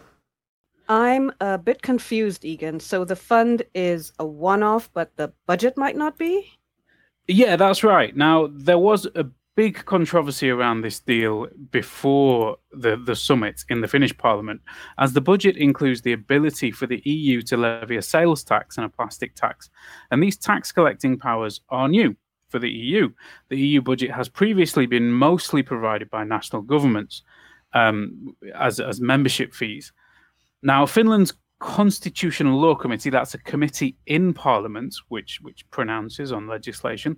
I'm 0.87 1.31
a 1.39 1.57
bit 1.57 1.81
confused, 1.81 2.43
Egan. 2.43 2.79
So 2.79 3.05
the 3.05 3.15
fund 3.15 3.63
is 3.75 4.11
a 4.17 4.25
one 4.25 4.63
off, 4.63 4.89
but 4.93 5.15
the 5.17 5.31
budget 5.45 5.77
might 5.77 5.95
not 5.95 6.17
be? 6.17 6.53
Yeah, 7.27 7.55
that's 7.55 7.83
right. 7.83 8.15
Now, 8.15 8.49
there 8.51 8.79
was 8.79 9.05
a 9.13 9.27
big 9.59 9.83
controversy 9.83 10.49
around 10.49 10.79
this 10.79 11.01
deal 11.01 11.45
before 11.69 12.55
the, 12.71 12.95
the 12.95 13.13
summit 13.13 13.65
in 13.67 13.81
the 13.81 13.89
Finnish 13.89 14.17
parliament, 14.17 14.61
as 14.97 15.11
the 15.11 15.19
budget 15.19 15.57
includes 15.57 16.01
the 16.01 16.13
ability 16.13 16.71
for 16.71 16.87
the 16.87 17.01
EU 17.03 17.41
to 17.41 17.57
levy 17.57 17.97
a 17.97 18.01
sales 18.01 18.41
tax 18.41 18.77
and 18.77 18.85
a 18.85 18.89
plastic 18.89 19.35
tax. 19.35 19.69
And 20.11 20.23
these 20.23 20.37
tax 20.37 20.71
collecting 20.71 21.17
powers 21.19 21.59
are 21.67 21.89
new 21.89 22.15
for 22.47 22.57
the 22.57 22.69
EU. 22.69 23.09
The 23.49 23.59
EU 23.59 23.81
budget 23.81 24.11
has 24.11 24.29
previously 24.29 24.85
been 24.85 25.11
mostly 25.11 25.61
provided 25.61 26.09
by 26.09 26.23
national 26.23 26.61
governments 26.61 27.23
um, 27.73 28.37
as, 28.55 28.79
as 28.79 29.01
membership 29.01 29.53
fees. 29.53 29.91
Now, 30.63 30.85
Finland's 30.85 31.33
Constitutional 31.59 32.57
Law 32.59 32.73
Committee, 32.73 33.09
that's 33.09 33.33
a 33.33 33.37
committee 33.37 33.97
in 34.05 34.33
Parliament 34.33 34.95
which 35.09 35.39
which 35.41 35.69
pronounces 35.71 36.31
on 36.31 36.47
legislation, 36.47 37.17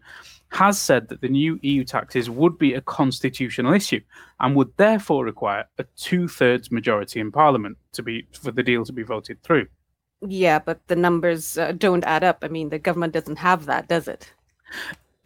has 0.50 0.82
said 0.82 1.08
that 1.10 1.22
the 1.22 1.30
new 1.30 1.60
EU 1.62 1.84
taxes 1.84 2.30
would 2.30 2.58
be 2.58 2.74
a 2.74 2.82
constitutional 2.82 3.74
issue 3.74 4.02
and 4.40 4.56
would 4.56 4.76
therefore 4.78 5.26
require 5.26 5.66
a 5.78 5.86
two-thirds 5.96 6.72
majority 6.72 7.20
in 7.20 7.32
Parliament 7.32 7.78
to 7.94 8.02
be 8.02 8.28
for 8.32 8.52
the 8.52 8.64
deal 8.64 8.84
to 8.84 8.92
be 8.92 9.04
voted 9.04 9.42
through. 9.44 9.68
Yeah, 10.28 10.60
but 10.60 10.88
the 10.88 10.96
numbers 10.96 11.58
uh, 11.58 11.72
don't 11.74 12.04
add 12.04 12.24
up. 12.24 12.40
I 12.42 12.48
mean, 12.48 12.70
the 12.70 12.80
government 12.80 13.14
doesn't 13.14 13.38
have 13.38 13.66
that, 13.66 13.88
does 13.88 14.08
it? 14.08 14.34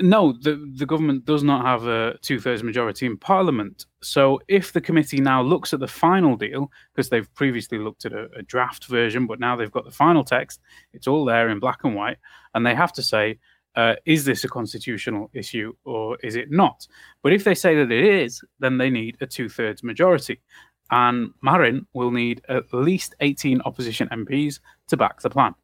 No, 0.01 0.33
the, 0.33 0.69
the 0.75 0.85
government 0.85 1.23
does 1.23 1.43
not 1.43 1.65
have 1.65 1.87
a 1.87 2.17
two 2.21 2.39
thirds 2.39 2.63
majority 2.63 3.05
in 3.05 3.17
Parliament. 3.17 3.85
So 4.01 4.41
if 4.49 4.73
the 4.73 4.81
committee 4.81 5.21
now 5.21 5.41
looks 5.41 5.73
at 5.73 5.79
the 5.79 5.87
final 5.87 6.35
deal, 6.35 6.69
because 6.93 7.09
they've 7.09 7.33
previously 7.33 7.77
looked 7.77 8.05
at 8.05 8.11
a, 8.11 8.27
a, 8.37 8.41
draft 8.41 8.87
version, 8.87 9.25
but 9.25 9.39
now 9.39 9.55
they've 9.55 9.71
got 9.71 9.85
the 9.85 9.91
final 9.91 10.25
text, 10.25 10.59
it's 10.91 11.07
all 11.07 11.23
there 11.23 11.47
in 11.47 11.59
black 11.59 11.85
and 11.85 11.95
white, 11.95 12.17
and 12.53 12.65
they 12.65 12.75
have 12.75 12.91
to 12.93 13.01
say, 13.01 13.39
uh, 13.75 13.95
is 14.05 14.25
this 14.25 14.43
a 14.43 14.49
constitutional 14.49 15.29
issue 15.33 15.73
or 15.85 16.17
is 16.23 16.35
it 16.35 16.51
not? 16.51 16.87
But 17.23 17.33
if 17.33 17.45
they 17.45 17.55
say 17.55 17.75
that 17.75 17.91
it 17.91 18.05
is, 18.05 18.43
then 18.59 18.77
they 18.77 18.89
need 18.89 19.17
a 19.21 19.25
two 19.25 19.47
thirds 19.47 19.81
majority. 19.83 20.41
And 20.91 21.31
Marin 21.41 21.87
will 21.93 22.11
need 22.11 22.41
at 22.47 22.73
least 22.73 23.15
18 23.19 23.61
opposition 23.61 24.07
MPs 24.09 24.59
to 24.89 24.97
back 24.97 25.21
the 25.21 25.29
plan. 25.29 25.55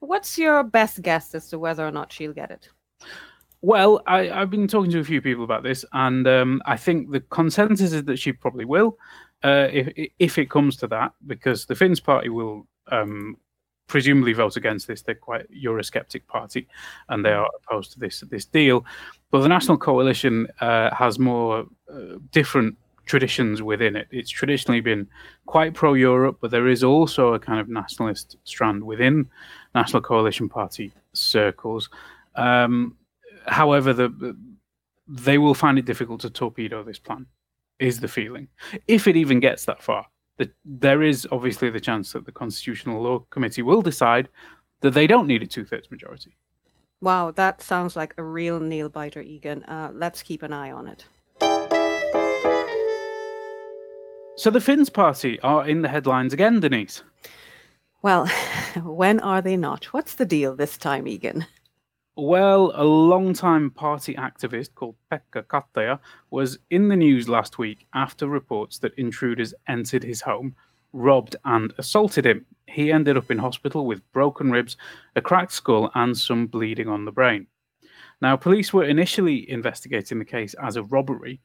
What's 0.00 0.38
your 0.38 0.64
best 0.64 1.02
guess 1.02 1.34
as 1.34 1.48
to 1.50 1.58
whether 1.58 1.86
or 1.86 1.90
not 1.90 2.12
she'll 2.12 2.32
get 2.32 2.50
it? 2.50 2.68
Well, 3.62 4.02
I, 4.06 4.24
have 4.26 4.50
been 4.50 4.68
talking 4.68 4.90
to 4.92 5.00
a 5.00 5.04
few 5.04 5.20
people 5.20 5.44
about 5.44 5.62
this, 5.62 5.84
and 5.92 6.26
um, 6.28 6.62
I 6.66 6.76
think 6.76 7.10
the 7.10 7.20
consensus 7.20 7.92
is 7.92 8.04
that 8.04 8.18
she 8.18 8.32
probably 8.32 8.64
will, 8.64 8.98
uh, 9.42 9.68
if 9.72 10.10
if 10.18 10.38
it 10.38 10.50
comes 10.50 10.76
to 10.76 10.86
that, 10.88 11.12
because 11.26 11.66
the 11.66 11.74
Finns 11.74 12.00
party 12.00 12.28
will 12.28 12.66
um, 12.92 13.36
presumably 13.86 14.32
vote 14.32 14.56
against 14.56 14.86
this. 14.86 15.02
They're 15.02 15.14
quite 15.14 15.50
Eurosceptic 15.50 16.26
party, 16.26 16.68
and 17.08 17.24
they 17.24 17.32
are 17.32 17.48
opposed 17.56 17.92
to 17.92 17.98
this 17.98 18.20
this 18.30 18.44
deal. 18.44 18.84
But 19.30 19.40
the 19.40 19.48
National 19.48 19.78
Coalition 19.78 20.46
uh, 20.60 20.94
has 20.94 21.18
more 21.18 21.66
uh, 21.92 22.18
different 22.30 22.76
traditions 23.06 23.62
within 23.62 23.96
it. 23.96 24.08
It's 24.10 24.30
traditionally 24.30 24.80
been 24.80 25.06
quite 25.46 25.74
pro 25.74 25.94
Europe, 25.94 26.38
but 26.40 26.50
there 26.50 26.68
is 26.68 26.84
also 26.84 27.34
a 27.34 27.38
kind 27.38 27.60
of 27.60 27.68
nationalist 27.68 28.36
strand 28.44 28.82
within 28.82 29.28
National 29.74 30.02
Coalition 30.02 30.48
Party 30.48 30.92
circles. 31.12 31.88
Um, 32.34 32.96
However, 33.46 33.92
the, 33.92 34.36
they 35.06 35.38
will 35.38 35.54
find 35.54 35.78
it 35.78 35.84
difficult 35.84 36.20
to 36.22 36.30
torpedo 36.30 36.82
this 36.82 36.98
plan, 36.98 37.26
is 37.78 38.00
the 38.00 38.08
feeling. 38.08 38.48
If 38.88 39.06
it 39.06 39.16
even 39.16 39.40
gets 39.40 39.64
that 39.64 39.82
far, 39.82 40.06
the, 40.38 40.50
there 40.64 41.02
is 41.02 41.26
obviously 41.32 41.70
the 41.70 41.80
chance 41.80 42.12
that 42.12 42.26
the 42.26 42.32
Constitutional 42.32 43.02
Law 43.02 43.20
Committee 43.30 43.62
will 43.62 43.82
decide 43.82 44.28
that 44.80 44.92
they 44.92 45.06
don't 45.06 45.26
need 45.26 45.42
a 45.42 45.46
two 45.46 45.64
thirds 45.64 45.90
majority. 45.90 46.36
Wow, 47.00 47.30
that 47.32 47.62
sounds 47.62 47.96
like 47.96 48.14
a 48.16 48.22
real 48.22 48.58
nail 48.58 48.88
biter, 48.88 49.20
Egan. 49.20 49.64
Uh, 49.64 49.90
let's 49.92 50.22
keep 50.22 50.42
an 50.42 50.52
eye 50.52 50.70
on 50.70 50.88
it. 50.88 51.04
So 54.38 54.50
the 54.50 54.60
Finns 54.60 54.90
party 54.90 55.40
are 55.40 55.66
in 55.66 55.82
the 55.82 55.88
headlines 55.88 56.34
again, 56.34 56.60
Denise. 56.60 57.02
Well, 58.02 58.26
when 58.82 59.20
are 59.20 59.40
they 59.40 59.56
not? 59.56 59.86
What's 59.86 60.14
the 60.14 60.26
deal 60.26 60.54
this 60.54 60.76
time, 60.76 61.08
Egan? 61.08 61.46
Well, 62.18 62.72
a 62.74 62.82
long-time 62.82 63.72
party 63.72 64.14
activist 64.14 64.74
called 64.74 64.96
Pekka 65.12 65.42
Kataja 65.42 65.98
was 66.30 66.58
in 66.70 66.88
the 66.88 66.96
news 66.96 67.28
last 67.28 67.58
week 67.58 67.86
after 67.92 68.26
reports 68.26 68.78
that 68.78 68.94
intruders 68.94 69.52
entered 69.68 70.02
his 70.02 70.22
home, 70.22 70.56
robbed, 70.94 71.36
and 71.44 71.74
assaulted 71.76 72.24
him. 72.24 72.46
He 72.68 72.90
ended 72.90 73.18
up 73.18 73.30
in 73.30 73.36
hospital 73.36 73.84
with 73.84 74.00
broken 74.12 74.50
ribs, 74.50 74.78
a 75.14 75.20
cracked 75.20 75.52
skull, 75.52 75.90
and 75.94 76.16
some 76.16 76.46
bleeding 76.46 76.88
on 76.88 77.04
the 77.04 77.12
brain. 77.12 77.48
Now, 78.22 78.34
police 78.34 78.72
were 78.72 78.84
initially 78.84 79.50
investigating 79.50 80.18
the 80.18 80.24
case 80.24 80.54
as 80.54 80.76
a 80.76 80.84
robbery. 80.84 81.42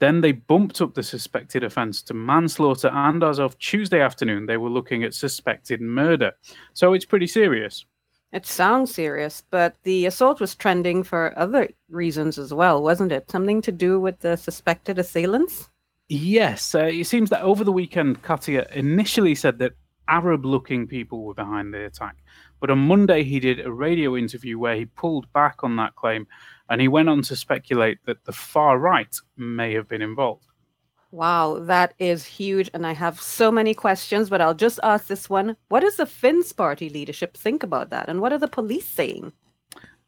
Then 0.00 0.20
they 0.20 0.32
bumped 0.32 0.82
up 0.82 0.92
the 0.92 1.02
suspected 1.02 1.64
offence 1.64 2.02
to 2.02 2.12
manslaughter, 2.12 2.88
and 2.88 3.24
as 3.24 3.38
of 3.38 3.56
Tuesday 3.58 4.02
afternoon, 4.02 4.44
they 4.44 4.58
were 4.58 4.68
looking 4.68 5.02
at 5.02 5.14
suspected 5.14 5.80
murder. 5.80 6.32
So 6.74 6.92
it's 6.92 7.06
pretty 7.06 7.26
serious. 7.26 7.86
It 8.32 8.46
sounds 8.46 8.94
serious, 8.94 9.42
but 9.50 9.74
the 9.82 10.06
assault 10.06 10.40
was 10.40 10.54
trending 10.54 11.02
for 11.02 11.36
other 11.36 11.68
reasons 11.88 12.38
as 12.38 12.54
well, 12.54 12.80
wasn't 12.82 13.10
it? 13.10 13.30
Something 13.30 13.60
to 13.62 13.72
do 13.72 13.98
with 13.98 14.20
the 14.20 14.36
suspected 14.36 14.98
assailants? 14.98 15.68
Yes. 16.08 16.74
Uh, 16.74 16.84
it 16.84 17.06
seems 17.06 17.30
that 17.30 17.42
over 17.42 17.64
the 17.64 17.72
weekend, 17.72 18.22
Kataja 18.22 18.70
initially 18.72 19.34
said 19.34 19.58
that 19.58 19.72
Arab 20.06 20.44
looking 20.44 20.86
people 20.86 21.24
were 21.24 21.34
behind 21.34 21.72
the 21.72 21.84
attack. 21.86 22.16
But 22.60 22.70
on 22.70 22.78
Monday, 22.78 23.24
he 23.24 23.40
did 23.40 23.64
a 23.64 23.72
radio 23.72 24.16
interview 24.16 24.58
where 24.58 24.76
he 24.76 24.84
pulled 24.86 25.32
back 25.32 25.64
on 25.64 25.76
that 25.76 25.96
claim 25.96 26.26
and 26.68 26.80
he 26.80 26.88
went 26.88 27.08
on 27.08 27.22
to 27.22 27.36
speculate 27.36 27.98
that 28.06 28.24
the 28.24 28.32
far 28.32 28.78
right 28.78 29.14
may 29.36 29.72
have 29.74 29.88
been 29.88 30.02
involved. 30.02 30.46
Wow, 31.12 31.58
that 31.60 31.94
is 31.98 32.24
huge. 32.24 32.70
And 32.72 32.86
I 32.86 32.92
have 32.92 33.20
so 33.20 33.50
many 33.50 33.74
questions, 33.74 34.30
but 34.30 34.40
I'll 34.40 34.54
just 34.54 34.78
ask 34.82 35.06
this 35.06 35.28
one. 35.28 35.56
What 35.68 35.80
does 35.80 35.96
the 35.96 36.06
Finns 36.06 36.52
party 36.52 36.88
leadership 36.88 37.36
think 37.36 37.62
about 37.62 37.90
that? 37.90 38.08
And 38.08 38.20
what 38.20 38.32
are 38.32 38.38
the 38.38 38.48
police 38.48 38.86
saying? 38.86 39.32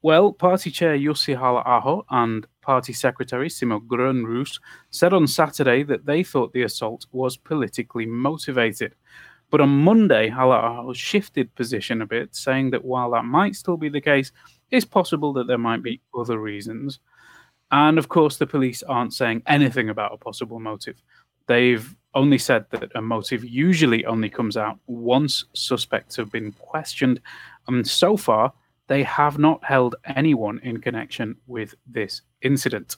Well, 0.02 0.32
party 0.32 0.70
chair 0.70 0.96
Jussi 0.96 1.36
Halla-aho 1.38 2.04
and 2.10 2.46
party 2.60 2.92
secretary 2.92 3.48
Simo 3.48 3.80
Grönroos 3.86 4.60
said 4.90 5.12
on 5.12 5.26
Saturday 5.26 5.84
that 5.84 6.06
they 6.06 6.24
thought 6.24 6.52
the 6.52 6.62
assault 6.62 7.06
was 7.12 7.36
politically 7.36 8.06
motivated. 8.06 8.94
But 9.50 9.60
on 9.60 9.68
Monday, 9.68 10.28
Halla-aho 10.28 10.92
shifted 10.92 11.54
position 11.54 12.02
a 12.02 12.06
bit, 12.06 12.34
saying 12.34 12.70
that 12.70 12.84
while 12.84 13.10
that 13.10 13.24
might 13.24 13.54
still 13.54 13.76
be 13.76 13.88
the 13.88 14.00
case, 14.00 14.32
it's 14.70 14.86
possible 14.86 15.32
that 15.34 15.46
there 15.46 15.58
might 15.58 15.82
be 15.82 16.00
other 16.16 16.38
reasons. 16.38 17.00
And 17.72 17.98
of 17.98 18.08
course, 18.08 18.36
the 18.36 18.46
police 18.46 18.82
aren't 18.82 19.14
saying 19.14 19.42
anything 19.46 19.88
about 19.88 20.12
a 20.12 20.18
possible 20.18 20.60
motive. 20.60 21.02
They've 21.46 21.94
only 22.14 22.38
said 22.38 22.66
that 22.70 22.92
a 22.94 23.00
motive 23.00 23.44
usually 23.44 24.04
only 24.04 24.28
comes 24.28 24.56
out 24.56 24.78
once 24.86 25.46
suspects 25.54 26.16
have 26.16 26.30
been 26.30 26.52
questioned. 26.52 27.20
And 27.66 27.86
so 27.86 28.16
far, 28.16 28.52
they 28.88 29.02
have 29.04 29.38
not 29.38 29.64
held 29.64 29.96
anyone 30.04 30.60
in 30.62 30.80
connection 30.80 31.36
with 31.46 31.74
this 31.86 32.20
incident. 32.42 32.96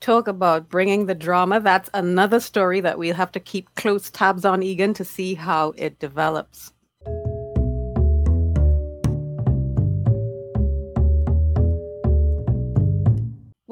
Talk 0.00 0.26
about 0.26 0.68
bringing 0.68 1.06
the 1.06 1.14
drama. 1.14 1.60
That's 1.60 1.88
another 1.94 2.40
story 2.40 2.80
that 2.80 2.98
we'll 2.98 3.14
have 3.14 3.32
to 3.32 3.40
keep 3.40 3.72
close 3.76 4.10
tabs 4.10 4.44
on, 4.44 4.62
Egan, 4.62 4.92
to 4.94 5.04
see 5.04 5.34
how 5.34 5.72
it 5.76 6.00
develops. 6.00 6.72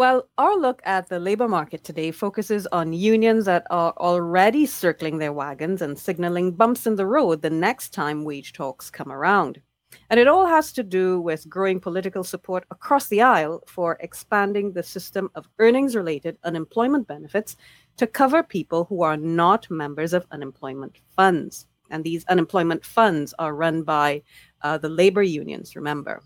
Well, 0.02 0.28
our 0.36 0.56
look 0.56 0.82
at 0.84 1.08
the 1.08 1.20
labor 1.20 1.46
market 1.46 1.84
today 1.84 2.10
focuses 2.10 2.66
on 2.72 2.92
unions 2.92 3.44
that 3.44 3.64
are 3.70 3.94
already 3.98 4.66
circling 4.66 5.18
their 5.18 5.32
wagons 5.32 5.80
and 5.80 5.96
signaling 5.96 6.50
bumps 6.50 6.88
in 6.88 6.96
the 6.96 7.06
road 7.06 7.40
the 7.40 7.50
next 7.50 7.90
time 7.90 8.24
wage 8.24 8.52
talks 8.52 8.90
come 8.90 9.12
around. 9.12 9.62
And 10.10 10.18
it 10.18 10.26
all 10.26 10.44
has 10.44 10.72
to 10.72 10.82
do 10.82 11.20
with 11.20 11.48
growing 11.48 11.78
political 11.78 12.24
support 12.24 12.64
across 12.72 13.06
the 13.06 13.22
aisle 13.22 13.62
for 13.68 13.96
expanding 14.00 14.72
the 14.72 14.82
system 14.82 15.30
of 15.36 15.48
earnings 15.60 15.94
related 15.94 16.36
unemployment 16.42 17.06
benefits 17.06 17.54
to 17.96 18.08
cover 18.08 18.42
people 18.42 18.86
who 18.86 19.02
are 19.02 19.16
not 19.16 19.70
members 19.70 20.12
of 20.14 20.26
unemployment 20.32 20.98
funds. 21.14 21.68
And 21.90 22.02
these 22.02 22.24
unemployment 22.24 22.84
funds 22.84 23.34
are 23.38 23.54
run 23.54 23.84
by 23.84 24.24
uh, 24.62 24.78
the 24.78 24.88
labor 24.88 25.22
unions, 25.22 25.76
remember. 25.76 26.24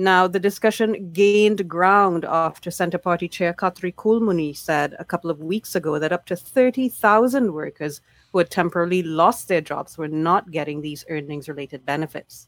Now, 0.00 0.28
the 0.28 0.38
discussion 0.38 1.10
gained 1.12 1.68
ground 1.68 2.24
after 2.24 2.70
Centre 2.70 2.98
Party 2.98 3.26
Chair 3.26 3.52
Katri 3.52 3.92
Kulmuni 3.92 4.56
said 4.56 4.94
a 5.00 5.04
couple 5.04 5.28
of 5.28 5.40
weeks 5.40 5.74
ago 5.74 5.98
that 5.98 6.12
up 6.12 6.24
to 6.26 6.36
30,000 6.36 7.52
workers 7.52 8.00
who 8.30 8.38
had 8.38 8.48
temporarily 8.48 9.02
lost 9.02 9.48
their 9.48 9.60
jobs 9.60 9.98
were 9.98 10.06
not 10.06 10.52
getting 10.52 10.82
these 10.82 11.04
earnings 11.10 11.48
related 11.48 11.84
benefits. 11.84 12.46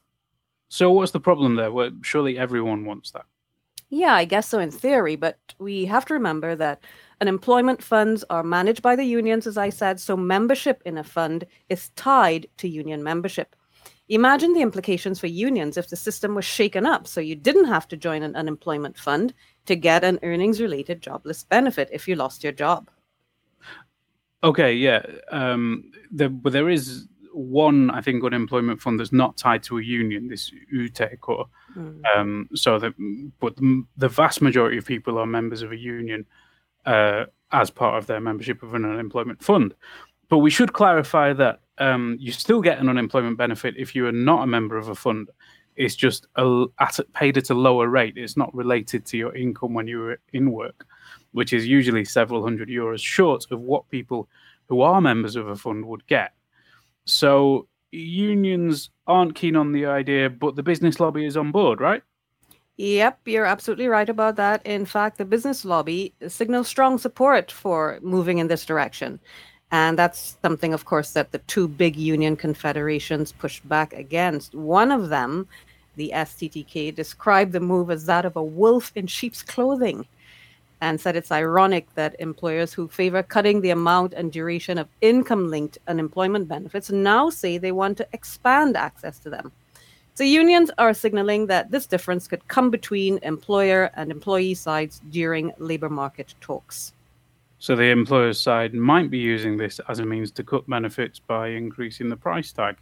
So, 0.69 0.92
what's 0.92 1.11
the 1.11 1.19
problem 1.19 1.57
there? 1.57 1.73
Well, 1.73 1.90
surely 2.02 2.38
everyone 2.38 2.85
wants 2.85 3.11
that. 3.11 3.25
Yeah, 3.88 4.14
I 4.14 4.26
guess 4.26 4.47
so 4.47 4.61
in 4.61 4.71
theory, 4.71 5.16
but 5.16 5.37
we 5.59 5.87
have 5.87 6.04
to 6.04 6.14
remember 6.14 6.54
that 6.54 6.85
unemployment 7.21 7.83
funds 7.83 8.25
are 8.30 8.45
managed 8.45 8.80
by 8.80 8.95
the 8.95 9.02
unions, 9.02 9.49
as 9.49 9.59
I 9.59 9.71
said, 9.71 9.99
so 9.99 10.16
membership 10.16 10.83
in 10.87 10.97
a 10.97 11.02
fund 11.02 11.47
is 11.69 11.88
tied 11.97 12.47
to 12.59 12.69
union 12.69 13.02
membership. 13.02 13.57
Imagine 14.11 14.52
the 14.55 14.61
implications 14.61 15.21
for 15.21 15.29
unions 15.29 15.76
if 15.76 15.88
the 15.88 15.97
system 15.97 16.35
was 16.35 16.45
shaken 16.45 16.85
up 16.85 17.07
so 17.07 17.21
you 17.21 17.37
didn't 17.37 17.67
have 17.67 17.87
to 17.88 17.97
join 17.97 18.23
an 18.23 18.37
unemployment 18.37 18.99
fund. 18.99 19.33
to 19.67 19.76
get 19.76 20.02
an 20.02 20.19
earnings 20.25 20.61
related 20.61 21.00
jobless 21.00 21.45
benefit 21.45 21.88
if 21.93 22.09
you 22.09 22.17
lost 22.17 22.43
your 22.43 22.52
job. 22.52 22.90
Okay, 24.43 24.73
yeah. 24.73 25.05
Um, 25.31 25.93
there, 26.11 26.29
but 26.29 26.52
there 26.52 26.69
is 26.69 27.07
one, 27.33 27.90
I 27.90 28.00
think, 28.00 28.25
unemployment 28.25 28.81
fund 28.81 28.99
that's 28.99 29.12
not 29.12 29.37
tied 29.37 29.62
to 29.64 29.79
a 29.79 29.83
union, 29.83 30.29
this 30.29 30.50
YTK. 30.75 31.47
Mm. 31.76 32.02
Um, 32.17 32.49
so, 32.55 32.79
that, 32.79 32.95
but 33.38 33.55
the 33.97 34.09
vast 34.09 34.43
majority 34.43 34.79
of 34.79 34.87
people 34.87 35.19
are 35.19 35.26
members 35.26 35.62
of 35.62 35.71
a 35.73 35.76
union 35.76 36.26
uh, 36.87 37.26
as 37.52 37.71
part 37.71 37.99
of 37.99 38.07
their 38.07 38.21
membership 38.21 38.62
of 38.62 38.75
an 38.75 38.85
unemployment 38.85 39.43
fund. 39.43 39.75
But 40.30 40.38
we 40.38 40.50
should 40.50 40.72
clarify 40.72 41.34
that 41.34 41.60
um, 41.78 42.16
you 42.18 42.32
still 42.32 42.62
get 42.62 42.78
an 42.78 42.88
unemployment 42.88 43.37
benefit 43.37 43.75
if 43.76 43.94
you 43.94 44.06
are 44.06 44.12
not 44.12 44.44
a 44.44 44.46
member 44.46 44.78
of 44.78 44.88
a 44.88 44.94
fund. 44.94 45.28
It's 45.76 45.96
just 45.96 46.28
a, 46.37 46.66
at, 46.78 46.99
paid 47.14 47.37
at 47.37 47.50
a 47.50 47.54
lower 47.54 47.88
rate. 47.88 48.16
It's 48.16 48.37
not 48.37 48.54
related 48.54 49.04
to 49.06 49.18
your 49.18 49.34
income 49.34 49.75
when 49.75 49.88
you're 49.88 50.18
in 50.32 50.52
work, 50.52 50.87
which 51.32 51.52
is 51.52 51.66
usually 51.66 52.04
several 52.04 52.42
hundred 52.42 52.68
euros 52.68 53.00
short 53.00 53.44
of 53.50 53.60
what 53.60 53.90
people 53.90 54.28
who 54.68 54.82
are 54.82 55.00
members 55.00 55.34
of 55.34 55.49
a 55.49 55.56
fund 55.56 55.84
would 55.87 56.06
get. 56.06 56.32
So 57.06 57.66
unions 57.90 58.90
aren't 59.08 59.34
keen 59.34 59.56
on 59.56 59.72
the 59.72 59.87
idea, 59.87 60.30
but 60.30 60.54
the 60.54 60.62
business 60.62 61.00
lobby 61.00 61.25
is 61.25 61.37
on 61.37 61.50
board, 61.50 61.80
right? 61.80 62.02
Yep, 62.76 63.20
you're 63.26 63.46
absolutely 63.46 63.88
right 63.88 64.08
about 64.08 64.37
that. 64.37 64.64
In 64.64 64.87
fact, 64.87 65.18
the 65.18 65.25
business 65.25 65.64
lobby 65.64 66.14
signals 66.28 66.68
strong 66.68 66.99
support 66.99 67.50
for 67.50 67.99
moving 68.00 68.38
in 68.38 68.46
this 68.46 68.64
direction. 68.64 69.20
And 69.73 69.99
that's 69.99 70.37
something, 70.43 70.75
of 70.75 70.85
course, 70.85 71.12
that 71.12 71.31
the 71.31 71.39
two 71.41 71.69
big 71.69 71.97
union 71.97 72.37
confederations 72.37 73.33
pushed 73.33 73.69
back 73.69 73.93
against. 73.93 74.55
One 74.55 74.91
of 74.91 75.11
them, 75.11 75.47
the 75.97 76.11
STTK, 76.15 76.95
described 76.95 77.53
the 77.53 77.61
move 77.61 77.91
as 77.91 78.07
that 78.07 78.25
of 78.25 78.37
a 78.37 78.43
wolf 78.43 78.91
in 78.97 79.07
sheep's 79.07 79.43
clothing 79.43 80.07
and 80.81 81.00
said 81.00 81.15
it's 81.15 81.31
ironic 81.31 81.95
that 81.95 82.17
employers 82.19 82.73
who 82.73 82.89
favor 82.89 83.23
cutting 83.23 83.61
the 83.61 83.71
amount 83.71 84.15
and 84.15 84.33
duration 84.33 84.79
of 84.79 84.89
income 85.03 85.50
linked 85.50 85.79
unemployment 85.89 86.49
benefits 86.49 86.91
now 86.91 87.29
say 87.29 87.59
they 87.59 87.73
want 87.73 87.97
to 87.99 88.09
expand 88.12 88.77
access 88.77 89.19
to 89.19 89.31
them. 89.31 89.53
So 90.15 90.25
unions 90.25 90.71
are 90.79 90.95
signaling 90.95 91.47
that 91.47 91.71
this 91.71 91.87
difference 91.87 92.27
could 92.27 92.47
come 92.49 92.71
between 92.71 93.19
employer 93.23 93.91
and 93.95 94.11
employee 94.11 94.55
sides 94.55 95.00
during 95.11 95.53
labor 95.59 95.89
market 95.89 96.35
talks. 96.41 96.93
So 97.61 97.76
the 97.76 97.85
employer's 97.85 98.40
side 98.40 98.75
might 98.75 99.11
be 99.11 99.19
using 99.19 99.57
this 99.57 99.81
as 99.88 100.00
a 100.00 100.05
means 100.05 100.33
to 100.33 100.43
cut 100.43 100.69
benefits 100.69 101.21
by 101.21 101.49
increasing 101.49 102.09
the 102.09 102.17
price 102.17 102.52
tag 102.52 102.76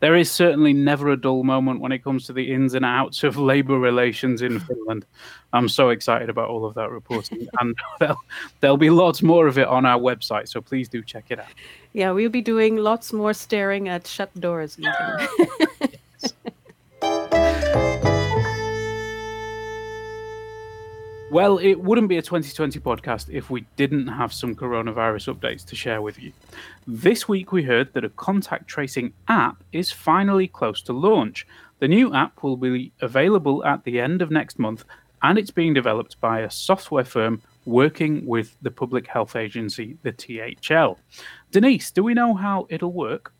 there 0.00 0.14
is 0.14 0.30
certainly 0.30 0.72
never 0.72 1.10
a 1.10 1.16
dull 1.16 1.42
moment 1.42 1.80
when 1.80 1.92
it 1.92 2.04
comes 2.04 2.26
to 2.26 2.32
the 2.32 2.52
ins 2.52 2.74
and 2.74 2.84
outs 2.84 3.24
of 3.24 3.36
labour 3.38 3.78
relations 3.78 4.42
in 4.42 4.60
Finland. 4.60 5.06
I'm 5.52 5.68
so 5.68 5.90
excited 5.90 6.28
about 6.28 6.48
all 6.48 6.64
of 6.64 6.74
that 6.74 6.90
reporting, 6.90 7.48
and 7.60 7.76
there'll, 7.98 8.20
there'll 8.60 8.76
be 8.76 8.90
lots 8.90 9.22
more 9.22 9.46
of 9.46 9.58
it 9.58 9.68
on 9.68 9.86
our 9.86 9.98
website. 9.98 10.48
So 10.48 10.60
please 10.60 10.88
do 10.88 11.02
check 11.02 11.26
it 11.30 11.38
out. 11.38 11.46
Yeah, 11.92 12.10
we'll 12.10 12.30
be 12.30 12.42
doing 12.42 12.76
lots 12.76 13.12
more 13.12 13.32
staring 13.32 13.88
at 13.88 14.06
shut 14.06 14.38
doors. 14.38 14.78
Well, 21.36 21.58
it 21.58 21.74
wouldn't 21.74 22.08
be 22.08 22.16
a 22.16 22.22
2020 22.22 22.80
podcast 22.80 23.28
if 23.28 23.50
we 23.50 23.66
didn't 23.76 24.06
have 24.06 24.32
some 24.32 24.54
coronavirus 24.56 25.34
updates 25.34 25.66
to 25.66 25.76
share 25.76 26.00
with 26.00 26.18
you. 26.18 26.32
This 26.86 27.28
week, 27.28 27.52
we 27.52 27.62
heard 27.62 27.92
that 27.92 28.06
a 28.06 28.08
contact 28.08 28.68
tracing 28.68 29.12
app 29.28 29.62
is 29.70 29.92
finally 29.92 30.48
close 30.48 30.80
to 30.84 30.94
launch. 30.94 31.46
The 31.78 31.88
new 31.88 32.14
app 32.14 32.42
will 32.42 32.56
be 32.56 32.90
available 33.02 33.62
at 33.66 33.84
the 33.84 34.00
end 34.00 34.22
of 34.22 34.30
next 34.30 34.58
month, 34.58 34.86
and 35.22 35.36
it's 35.36 35.50
being 35.50 35.74
developed 35.74 36.18
by 36.22 36.40
a 36.40 36.50
software 36.50 37.04
firm 37.04 37.42
working 37.66 38.24
with 38.24 38.56
the 38.62 38.70
public 38.70 39.06
health 39.06 39.36
agency, 39.36 39.98
the 40.04 40.12
THL. 40.12 40.98
Denise, 41.50 41.90
do 41.90 42.02
we 42.02 42.14
know 42.14 42.32
how 42.32 42.66
it'll 42.70 42.94
work? 42.94 43.34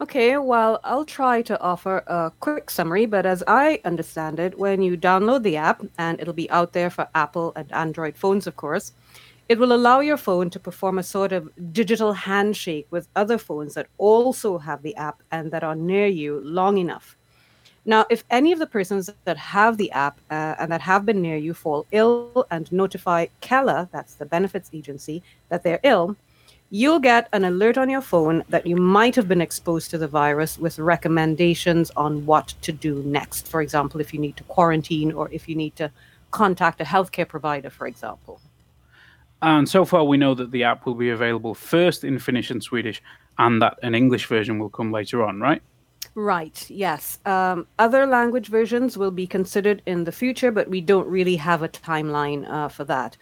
Okay, 0.00 0.36
well, 0.36 0.78
I'll 0.84 1.04
try 1.04 1.42
to 1.42 1.60
offer 1.60 2.04
a 2.06 2.30
quick 2.38 2.70
summary, 2.70 3.04
but 3.04 3.26
as 3.26 3.42
I 3.48 3.80
understand 3.84 4.38
it, 4.38 4.56
when 4.56 4.80
you 4.80 4.96
download 4.96 5.42
the 5.42 5.56
app, 5.56 5.82
and 5.98 6.20
it'll 6.20 6.32
be 6.32 6.48
out 6.50 6.72
there 6.72 6.88
for 6.88 7.08
Apple 7.16 7.52
and 7.56 7.72
Android 7.72 8.16
phones, 8.16 8.46
of 8.46 8.54
course, 8.54 8.92
it 9.48 9.58
will 9.58 9.72
allow 9.72 9.98
your 9.98 10.16
phone 10.16 10.50
to 10.50 10.60
perform 10.60 11.00
a 11.00 11.02
sort 11.02 11.32
of 11.32 11.50
digital 11.72 12.12
handshake 12.12 12.86
with 12.90 13.08
other 13.16 13.38
phones 13.38 13.74
that 13.74 13.88
also 13.98 14.58
have 14.58 14.82
the 14.82 14.94
app 14.94 15.20
and 15.32 15.50
that 15.50 15.64
are 15.64 15.74
near 15.74 16.06
you 16.06 16.42
long 16.44 16.78
enough. 16.78 17.16
Now, 17.84 18.06
if 18.08 18.22
any 18.30 18.52
of 18.52 18.60
the 18.60 18.66
persons 18.66 19.10
that 19.24 19.36
have 19.36 19.78
the 19.78 19.90
app 19.90 20.20
uh, 20.30 20.54
and 20.60 20.70
that 20.70 20.82
have 20.82 21.06
been 21.06 21.20
near 21.22 21.38
you 21.38 21.54
fall 21.54 21.86
ill 21.90 22.46
and 22.52 22.70
notify 22.70 23.26
Kela, 23.42 23.88
that's 23.90 24.14
the 24.14 24.26
benefits 24.26 24.70
agency, 24.72 25.24
that 25.48 25.64
they're 25.64 25.80
ill, 25.82 26.14
you'll 26.70 27.00
get 27.00 27.28
an 27.32 27.44
alert 27.44 27.78
on 27.78 27.88
your 27.88 28.00
phone 28.00 28.44
that 28.48 28.66
you 28.66 28.76
might 28.76 29.16
have 29.16 29.28
been 29.28 29.40
exposed 29.40 29.90
to 29.90 29.98
the 29.98 30.08
virus 30.08 30.58
with 30.58 30.78
recommendations 30.78 31.90
on 31.96 32.26
what 32.26 32.48
to 32.62 32.72
do 32.72 33.02
next. 33.04 33.48
For 33.48 33.62
example, 33.62 34.00
if 34.00 34.12
you 34.12 34.20
need 34.20 34.36
to 34.36 34.44
quarantine 34.44 35.12
or 35.12 35.30
if 35.30 35.48
you 35.48 35.54
need 35.54 35.76
to 35.76 35.90
contact 36.30 36.80
a 36.80 36.84
healthcare 36.84 37.26
provider, 37.26 37.70
for 37.70 37.86
example. 37.86 38.40
And 39.40 39.68
so 39.68 39.84
far, 39.84 40.04
we 40.04 40.16
know 40.16 40.34
that 40.34 40.50
the 40.50 40.64
app 40.64 40.84
will 40.84 40.94
be 40.94 41.10
available 41.10 41.54
first 41.54 42.04
in 42.04 42.18
Finnish 42.18 42.50
and 42.50 42.62
Swedish, 42.62 43.00
and 43.38 43.62
that 43.62 43.78
an 43.82 43.94
English 43.94 44.26
version 44.26 44.58
will 44.58 44.68
come 44.68 44.90
later 44.90 45.22
on, 45.22 45.40
right? 45.40 45.62
Right, 46.14 46.68
yes. 46.68 47.20
Um, 47.24 47.68
other 47.78 48.04
language 48.04 48.48
versions 48.48 48.98
will 48.98 49.12
be 49.12 49.26
considered 49.26 49.82
in 49.86 50.04
the 50.04 50.12
future, 50.12 50.50
but 50.50 50.68
we 50.68 50.80
don't 50.80 51.06
really 51.06 51.36
have 51.36 51.62
a 51.62 51.68
timeline 51.68 52.48
uh, 52.50 52.68
for 52.68 52.84
that. 52.84 53.16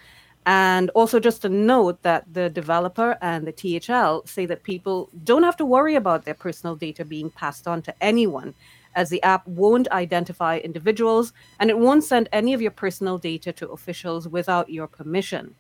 And 0.47 0.91
also, 0.91 1.19
just 1.19 1.45
a 1.45 1.49
note 1.49 2.03
that 2.03 2.33
the 2.33 2.49
developer 2.49 3.19
and 3.21 3.45
the 3.45 3.53
THL 3.53 4.25
say 4.29 4.47
that 4.47 4.63
people 4.63 5.11
don't 5.25 5.43
have 5.43 5.57
to 5.57 5.65
worry 5.65 5.97
about 5.97 6.25
their 6.25 6.35
personal 6.35 6.77
data 6.77 7.05
being 7.05 7.31
passed 7.31 7.67
on 7.67 7.83
to 7.83 7.95
anyone, 8.01 8.55
as 8.95 9.11
the 9.11 9.21
app 9.25 9.45
won't 9.49 9.91
identify 9.91 10.59
individuals 10.59 11.33
and 11.59 11.69
it 11.69 11.79
won't 11.79 12.05
send 12.05 12.29
any 12.33 12.55
of 12.55 12.63
your 12.63 12.71
personal 12.71 13.19
data 13.19 13.53
to 13.55 13.69
officials 13.71 14.29
without 14.29 14.71
your 14.71 14.87
permission. 14.87 15.57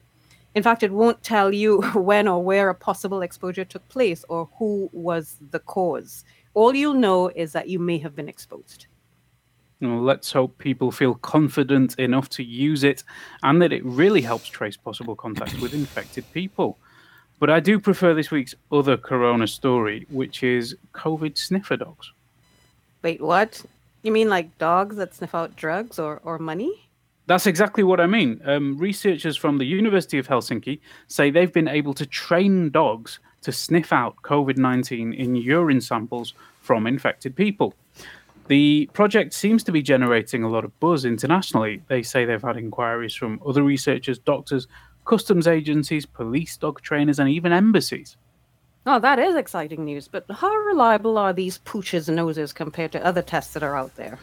In 0.54 0.62
fact, 0.62 0.84
it 0.84 0.92
won't 0.92 1.22
tell 1.22 1.52
you 1.52 1.82
when 1.94 2.28
or 2.28 2.42
where 2.42 2.70
a 2.70 2.74
possible 2.74 3.22
exposure 3.22 3.64
took 3.64 3.86
place 3.88 4.24
or 4.28 4.48
who 4.58 4.88
was 4.92 5.36
the 5.50 5.58
cause. 5.58 6.24
All 6.54 6.74
you'll 6.74 6.94
know 6.94 7.28
is 7.34 7.52
that 7.52 7.68
you 7.68 7.80
may 7.80 7.98
have 7.98 8.14
been 8.14 8.28
exposed. 8.28 8.86
Let's 9.80 10.32
hope 10.32 10.56
people 10.58 10.90
feel 10.90 11.14
confident 11.14 11.98
enough 11.98 12.30
to 12.30 12.42
use 12.42 12.82
it 12.82 13.04
and 13.42 13.60
that 13.60 13.72
it 13.72 13.84
really 13.84 14.22
helps 14.22 14.48
trace 14.48 14.76
possible 14.76 15.14
contact 15.14 15.60
with 15.60 15.74
infected 15.74 16.24
people. 16.32 16.78
But 17.38 17.50
I 17.50 17.60
do 17.60 17.78
prefer 17.78 18.14
this 18.14 18.30
week's 18.30 18.54
other 18.72 18.96
corona 18.96 19.46
story, 19.46 20.06
which 20.08 20.42
is 20.42 20.76
COVID 20.94 21.36
sniffer 21.36 21.76
dogs. 21.76 22.12
Wait, 23.02 23.20
what? 23.20 23.62
You 24.02 24.12
mean 24.12 24.30
like 24.30 24.56
dogs 24.58 24.96
that 24.96 25.14
sniff 25.14 25.34
out 25.34 25.56
drugs 25.56 25.98
or, 25.98 26.20
or 26.24 26.38
money? 26.38 26.88
That's 27.26 27.46
exactly 27.46 27.82
what 27.82 28.00
I 28.00 28.06
mean. 28.06 28.40
Um, 28.44 28.78
researchers 28.78 29.36
from 29.36 29.58
the 29.58 29.64
University 29.66 30.16
of 30.16 30.28
Helsinki 30.28 30.78
say 31.08 31.30
they've 31.30 31.52
been 31.52 31.68
able 31.68 31.92
to 31.94 32.06
train 32.06 32.70
dogs 32.70 33.18
to 33.42 33.52
sniff 33.52 33.92
out 33.92 34.16
COVID 34.22 34.56
19 34.56 35.12
in 35.12 35.36
urine 35.36 35.80
samples 35.80 36.34
from 36.62 36.86
infected 36.86 37.36
people. 37.36 37.74
The 38.48 38.88
project 38.92 39.34
seems 39.34 39.64
to 39.64 39.72
be 39.72 39.82
generating 39.82 40.44
a 40.44 40.48
lot 40.48 40.64
of 40.64 40.78
buzz 40.78 41.04
internationally. 41.04 41.82
They 41.88 42.02
say 42.02 42.24
they've 42.24 42.40
had 42.40 42.56
inquiries 42.56 43.14
from 43.14 43.40
other 43.44 43.64
researchers, 43.64 44.18
doctors, 44.20 44.68
customs 45.04 45.48
agencies, 45.48 46.06
police 46.06 46.56
dog 46.56 46.80
trainers, 46.80 47.18
and 47.18 47.28
even 47.28 47.52
embassies. 47.52 48.16
Oh, 48.86 49.00
that 49.00 49.18
is 49.18 49.34
exciting 49.34 49.84
news. 49.84 50.06
But 50.06 50.26
how 50.30 50.54
reliable 50.54 51.18
are 51.18 51.32
these 51.32 51.58
pooches 51.58 52.08
noses 52.08 52.52
compared 52.52 52.92
to 52.92 53.04
other 53.04 53.22
tests 53.22 53.52
that 53.54 53.64
are 53.64 53.76
out 53.76 53.96
there? 53.96 54.20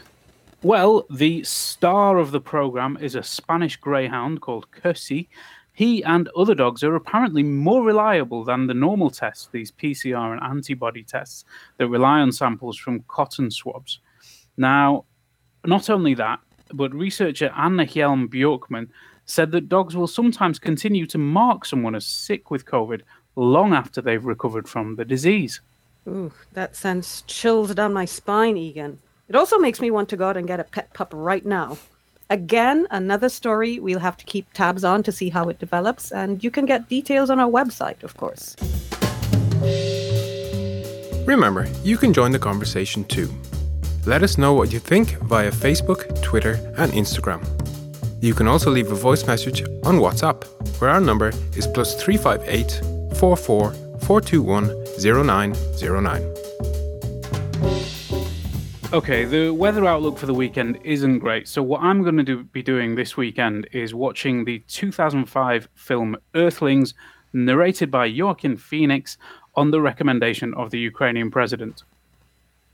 Well, 0.62 1.04
the 1.10 1.42
star 1.42 2.16
of 2.16 2.30
the 2.30 2.40
program 2.40 2.96
is 2.98 3.14
a 3.14 3.22
Spanish 3.22 3.76
greyhound 3.76 4.40
called 4.40 4.70
Kössi. 4.70 5.28
He 5.74 6.02
and 6.02 6.30
other 6.34 6.54
dogs 6.54 6.82
are 6.82 6.94
apparently 6.94 7.42
more 7.42 7.82
reliable 7.82 8.44
than 8.44 8.66
the 8.66 8.72
normal 8.72 9.10
tests, 9.10 9.50
these 9.52 9.70
PCR 9.70 10.32
and 10.32 10.42
antibody 10.42 11.02
tests 11.02 11.44
that 11.76 11.88
rely 11.88 12.20
on 12.20 12.32
samples 12.32 12.78
from 12.78 13.04
cotton 13.08 13.50
swabs. 13.50 14.00
Now, 14.56 15.04
not 15.64 15.90
only 15.90 16.14
that, 16.14 16.40
but 16.72 16.94
researcher 16.94 17.52
Anna 17.56 17.84
Hielm-Björkman 17.84 18.88
said 19.26 19.52
that 19.52 19.68
dogs 19.68 19.96
will 19.96 20.06
sometimes 20.06 20.58
continue 20.58 21.06
to 21.06 21.18
mark 21.18 21.64
someone 21.64 21.94
as 21.94 22.06
sick 22.06 22.50
with 22.50 22.66
COVID 22.66 23.02
long 23.36 23.72
after 23.72 24.00
they've 24.00 24.24
recovered 24.24 24.68
from 24.68 24.96
the 24.96 25.04
disease. 25.04 25.60
Ooh, 26.06 26.32
that 26.52 26.76
sends 26.76 27.22
chills 27.22 27.74
down 27.74 27.92
my 27.92 28.04
spine, 28.04 28.56
Egan. 28.56 28.98
It 29.28 29.34
also 29.34 29.58
makes 29.58 29.80
me 29.80 29.90
want 29.90 30.08
to 30.10 30.16
go 30.16 30.28
out 30.28 30.36
and 30.36 30.46
get 30.46 30.60
a 30.60 30.64
pet 30.64 30.92
pup 30.92 31.10
right 31.14 31.44
now. 31.44 31.78
Again, 32.30 32.86
another 32.90 33.28
story 33.28 33.78
we'll 33.78 33.98
have 33.98 34.16
to 34.18 34.24
keep 34.24 34.52
tabs 34.52 34.84
on 34.84 35.02
to 35.02 35.12
see 35.12 35.30
how 35.30 35.48
it 35.48 35.58
develops, 35.58 36.12
and 36.12 36.42
you 36.44 36.50
can 36.50 36.66
get 36.66 36.88
details 36.88 37.30
on 37.30 37.40
our 37.40 37.50
website, 37.50 38.02
of 38.02 38.16
course. 38.16 38.56
Remember, 41.26 41.66
you 41.82 41.96
can 41.96 42.12
join 42.12 42.32
the 42.32 42.38
conversation 42.38 43.04
too. 43.04 43.30
Let 44.06 44.22
us 44.22 44.36
know 44.36 44.52
what 44.52 44.70
you 44.70 44.80
think 44.80 45.18
via 45.22 45.50
Facebook, 45.50 46.20
Twitter, 46.20 46.60
and 46.76 46.92
Instagram. 46.92 47.42
You 48.22 48.34
can 48.34 48.46
also 48.46 48.70
leave 48.70 48.92
a 48.92 48.94
voice 48.94 49.26
message 49.26 49.62
on 49.82 49.96
WhatsApp, 49.96 50.44
where 50.78 50.90
our 50.90 51.00
number 51.00 51.32
is 51.56 51.66
plus 51.66 51.94
358 52.02 53.16
44 53.16 53.72
421 53.72 54.66
0909. 55.00 56.34
Okay, 58.92 59.24
the 59.24 59.48
weather 59.48 59.86
outlook 59.86 60.18
for 60.18 60.26
the 60.26 60.34
weekend 60.34 60.78
isn't 60.84 61.20
great. 61.20 61.48
So, 61.48 61.62
what 61.62 61.80
I'm 61.80 62.02
going 62.02 62.18
to 62.18 62.22
do, 62.22 62.44
be 62.44 62.62
doing 62.62 62.96
this 62.96 63.16
weekend 63.16 63.66
is 63.72 63.94
watching 63.94 64.44
the 64.44 64.58
2005 64.68 65.66
film 65.74 66.18
Earthlings, 66.34 66.92
narrated 67.32 67.90
by 67.90 68.12
Joaquin 68.14 68.58
Phoenix, 68.58 69.16
on 69.54 69.70
the 69.70 69.80
recommendation 69.80 70.52
of 70.54 70.70
the 70.70 70.78
Ukrainian 70.78 71.30
president. 71.30 71.84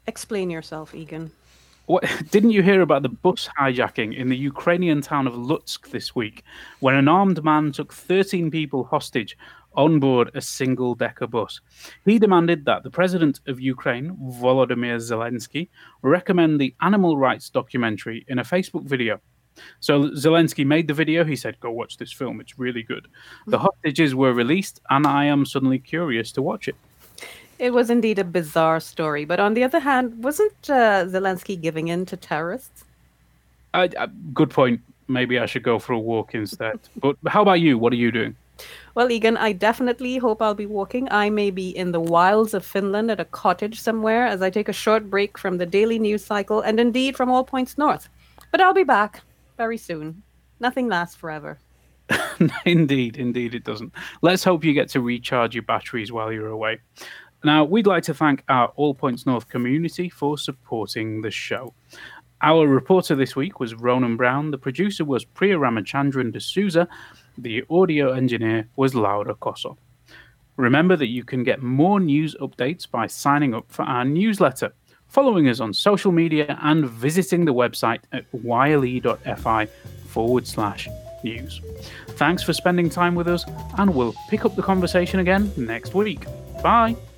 Explain 0.06 0.50
yourself, 0.50 0.94
Egan. 0.94 1.30
What, 1.86 2.04
didn't 2.30 2.50
you 2.50 2.62
hear 2.62 2.82
about 2.82 3.02
the 3.02 3.08
bus 3.08 3.48
hijacking 3.58 4.16
in 4.16 4.28
the 4.28 4.36
Ukrainian 4.36 5.00
town 5.00 5.26
of 5.26 5.34
Lutsk 5.34 5.90
this 5.90 6.14
week, 6.14 6.44
when 6.78 6.94
an 6.94 7.08
armed 7.08 7.42
man 7.42 7.72
took 7.72 7.92
13 7.92 8.50
people 8.50 8.84
hostage 8.84 9.36
on 9.74 10.00
board 10.00 10.30
a 10.34 10.40
single 10.40 10.94
decker 10.94 11.26
bus. 11.26 11.60
He 12.04 12.18
demanded 12.18 12.64
that 12.64 12.82
the 12.82 12.90
president 12.90 13.40
of 13.46 13.60
Ukraine, 13.60 14.16
Volodymyr 14.40 14.96
Zelensky, 14.96 15.68
recommend 16.02 16.60
the 16.60 16.74
animal 16.80 17.16
rights 17.16 17.50
documentary 17.50 18.24
in 18.28 18.38
a 18.38 18.44
Facebook 18.44 18.84
video. 18.84 19.20
So 19.80 20.10
Zelensky 20.10 20.64
made 20.64 20.88
the 20.88 20.94
video. 20.94 21.24
He 21.24 21.36
said, 21.36 21.60
Go 21.60 21.70
watch 21.70 21.96
this 21.96 22.12
film. 22.12 22.40
It's 22.40 22.58
really 22.58 22.82
good. 22.82 23.08
The 23.46 23.56
mm-hmm. 23.56 23.66
hostages 23.66 24.14
were 24.14 24.32
released, 24.32 24.80
and 24.90 25.06
I 25.06 25.26
am 25.26 25.44
suddenly 25.44 25.78
curious 25.78 26.32
to 26.32 26.42
watch 26.42 26.68
it. 26.68 26.76
It 27.60 27.74
was 27.74 27.90
indeed 27.90 28.18
a 28.18 28.24
bizarre 28.24 28.80
story. 28.80 29.26
But 29.26 29.38
on 29.38 29.52
the 29.52 29.62
other 29.62 29.80
hand, 29.80 30.24
wasn't 30.24 30.70
uh, 30.70 31.04
Zelensky 31.04 31.60
giving 31.60 31.88
in 31.88 32.06
to 32.06 32.16
terrorists? 32.16 32.84
Uh, 33.74 33.88
uh, 33.98 34.06
good 34.32 34.48
point. 34.48 34.80
Maybe 35.08 35.38
I 35.38 35.44
should 35.44 35.62
go 35.62 35.78
for 35.78 35.92
a 35.92 35.98
walk 35.98 36.34
instead. 36.34 36.80
but 36.96 37.16
how 37.28 37.42
about 37.42 37.60
you? 37.60 37.76
What 37.76 37.92
are 37.92 37.96
you 37.96 38.10
doing? 38.10 38.34
Well, 38.94 39.10
Egan, 39.10 39.36
I 39.36 39.52
definitely 39.52 40.16
hope 40.16 40.40
I'll 40.40 40.54
be 40.54 40.66
walking. 40.66 41.06
I 41.10 41.28
may 41.28 41.50
be 41.50 41.68
in 41.68 41.92
the 41.92 42.00
wilds 42.00 42.54
of 42.54 42.64
Finland 42.64 43.10
at 43.10 43.20
a 43.20 43.26
cottage 43.26 43.78
somewhere 43.78 44.26
as 44.26 44.40
I 44.40 44.48
take 44.48 44.68
a 44.68 44.72
short 44.72 45.10
break 45.10 45.36
from 45.36 45.58
the 45.58 45.66
daily 45.66 45.98
news 45.98 46.24
cycle 46.24 46.62
and 46.62 46.80
indeed 46.80 47.14
from 47.14 47.30
all 47.30 47.44
points 47.44 47.76
north. 47.76 48.08
But 48.50 48.62
I'll 48.62 48.74
be 48.74 48.84
back 48.84 49.20
very 49.58 49.76
soon. 49.76 50.22
Nothing 50.60 50.88
lasts 50.88 51.16
forever. 51.16 51.58
indeed, 52.64 53.18
indeed, 53.18 53.54
it 53.54 53.64
doesn't. 53.64 53.92
Let's 54.22 54.44
hope 54.44 54.64
you 54.64 54.72
get 54.72 54.88
to 54.90 55.00
recharge 55.00 55.54
your 55.54 55.62
batteries 55.62 56.10
while 56.10 56.32
you're 56.32 56.48
away. 56.48 56.80
Now, 57.42 57.64
we'd 57.64 57.86
like 57.86 58.02
to 58.04 58.14
thank 58.14 58.44
our 58.48 58.72
All 58.76 58.94
Points 58.94 59.24
North 59.24 59.48
community 59.48 60.08
for 60.08 60.36
supporting 60.36 61.22
the 61.22 61.30
show. 61.30 61.72
Our 62.42 62.66
reporter 62.66 63.14
this 63.14 63.36
week 63.36 63.60
was 63.60 63.74
Ronan 63.74 64.16
Brown. 64.16 64.50
The 64.50 64.58
producer 64.58 65.04
was 65.04 65.24
Priya 65.24 65.58
Ramachandran 65.58 66.32
D'Souza. 66.32 66.88
The 67.36 67.64
audio 67.70 68.12
engineer 68.12 68.68
was 68.76 68.94
Laura 68.94 69.34
Cosso. 69.34 69.76
Remember 70.56 70.96
that 70.96 71.08
you 71.08 71.24
can 71.24 71.42
get 71.42 71.62
more 71.62 72.00
news 72.00 72.34
updates 72.40 72.90
by 72.90 73.06
signing 73.06 73.54
up 73.54 73.64
for 73.68 73.82
our 73.82 74.04
newsletter, 74.04 74.72
following 75.08 75.48
us 75.48 75.60
on 75.60 75.72
social 75.72 76.12
media, 76.12 76.58
and 76.62 76.88
visiting 76.88 77.44
the 77.44 77.54
website 77.54 78.00
at 78.12 78.24
yle.fi 78.32 79.66
forward 80.06 80.46
slash 80.46 80.88
news. 81.24 81.60
Thanks 82.10 82.42
for 82.42 82.52
spending 82.52 82.90
time 82.90 83.14
with 83.14 83.28
us, 83.28 83.44
and 83.78 83.94
we'll 83.94 84.14
pick 84.28 84.44
up 84.44 84.56
the 84.56 84.62
conversation 84.62 85.20
again 85.20 85.50
next 85.56 85.94
week. 85.94 86.24
Bye. 86.62 86.96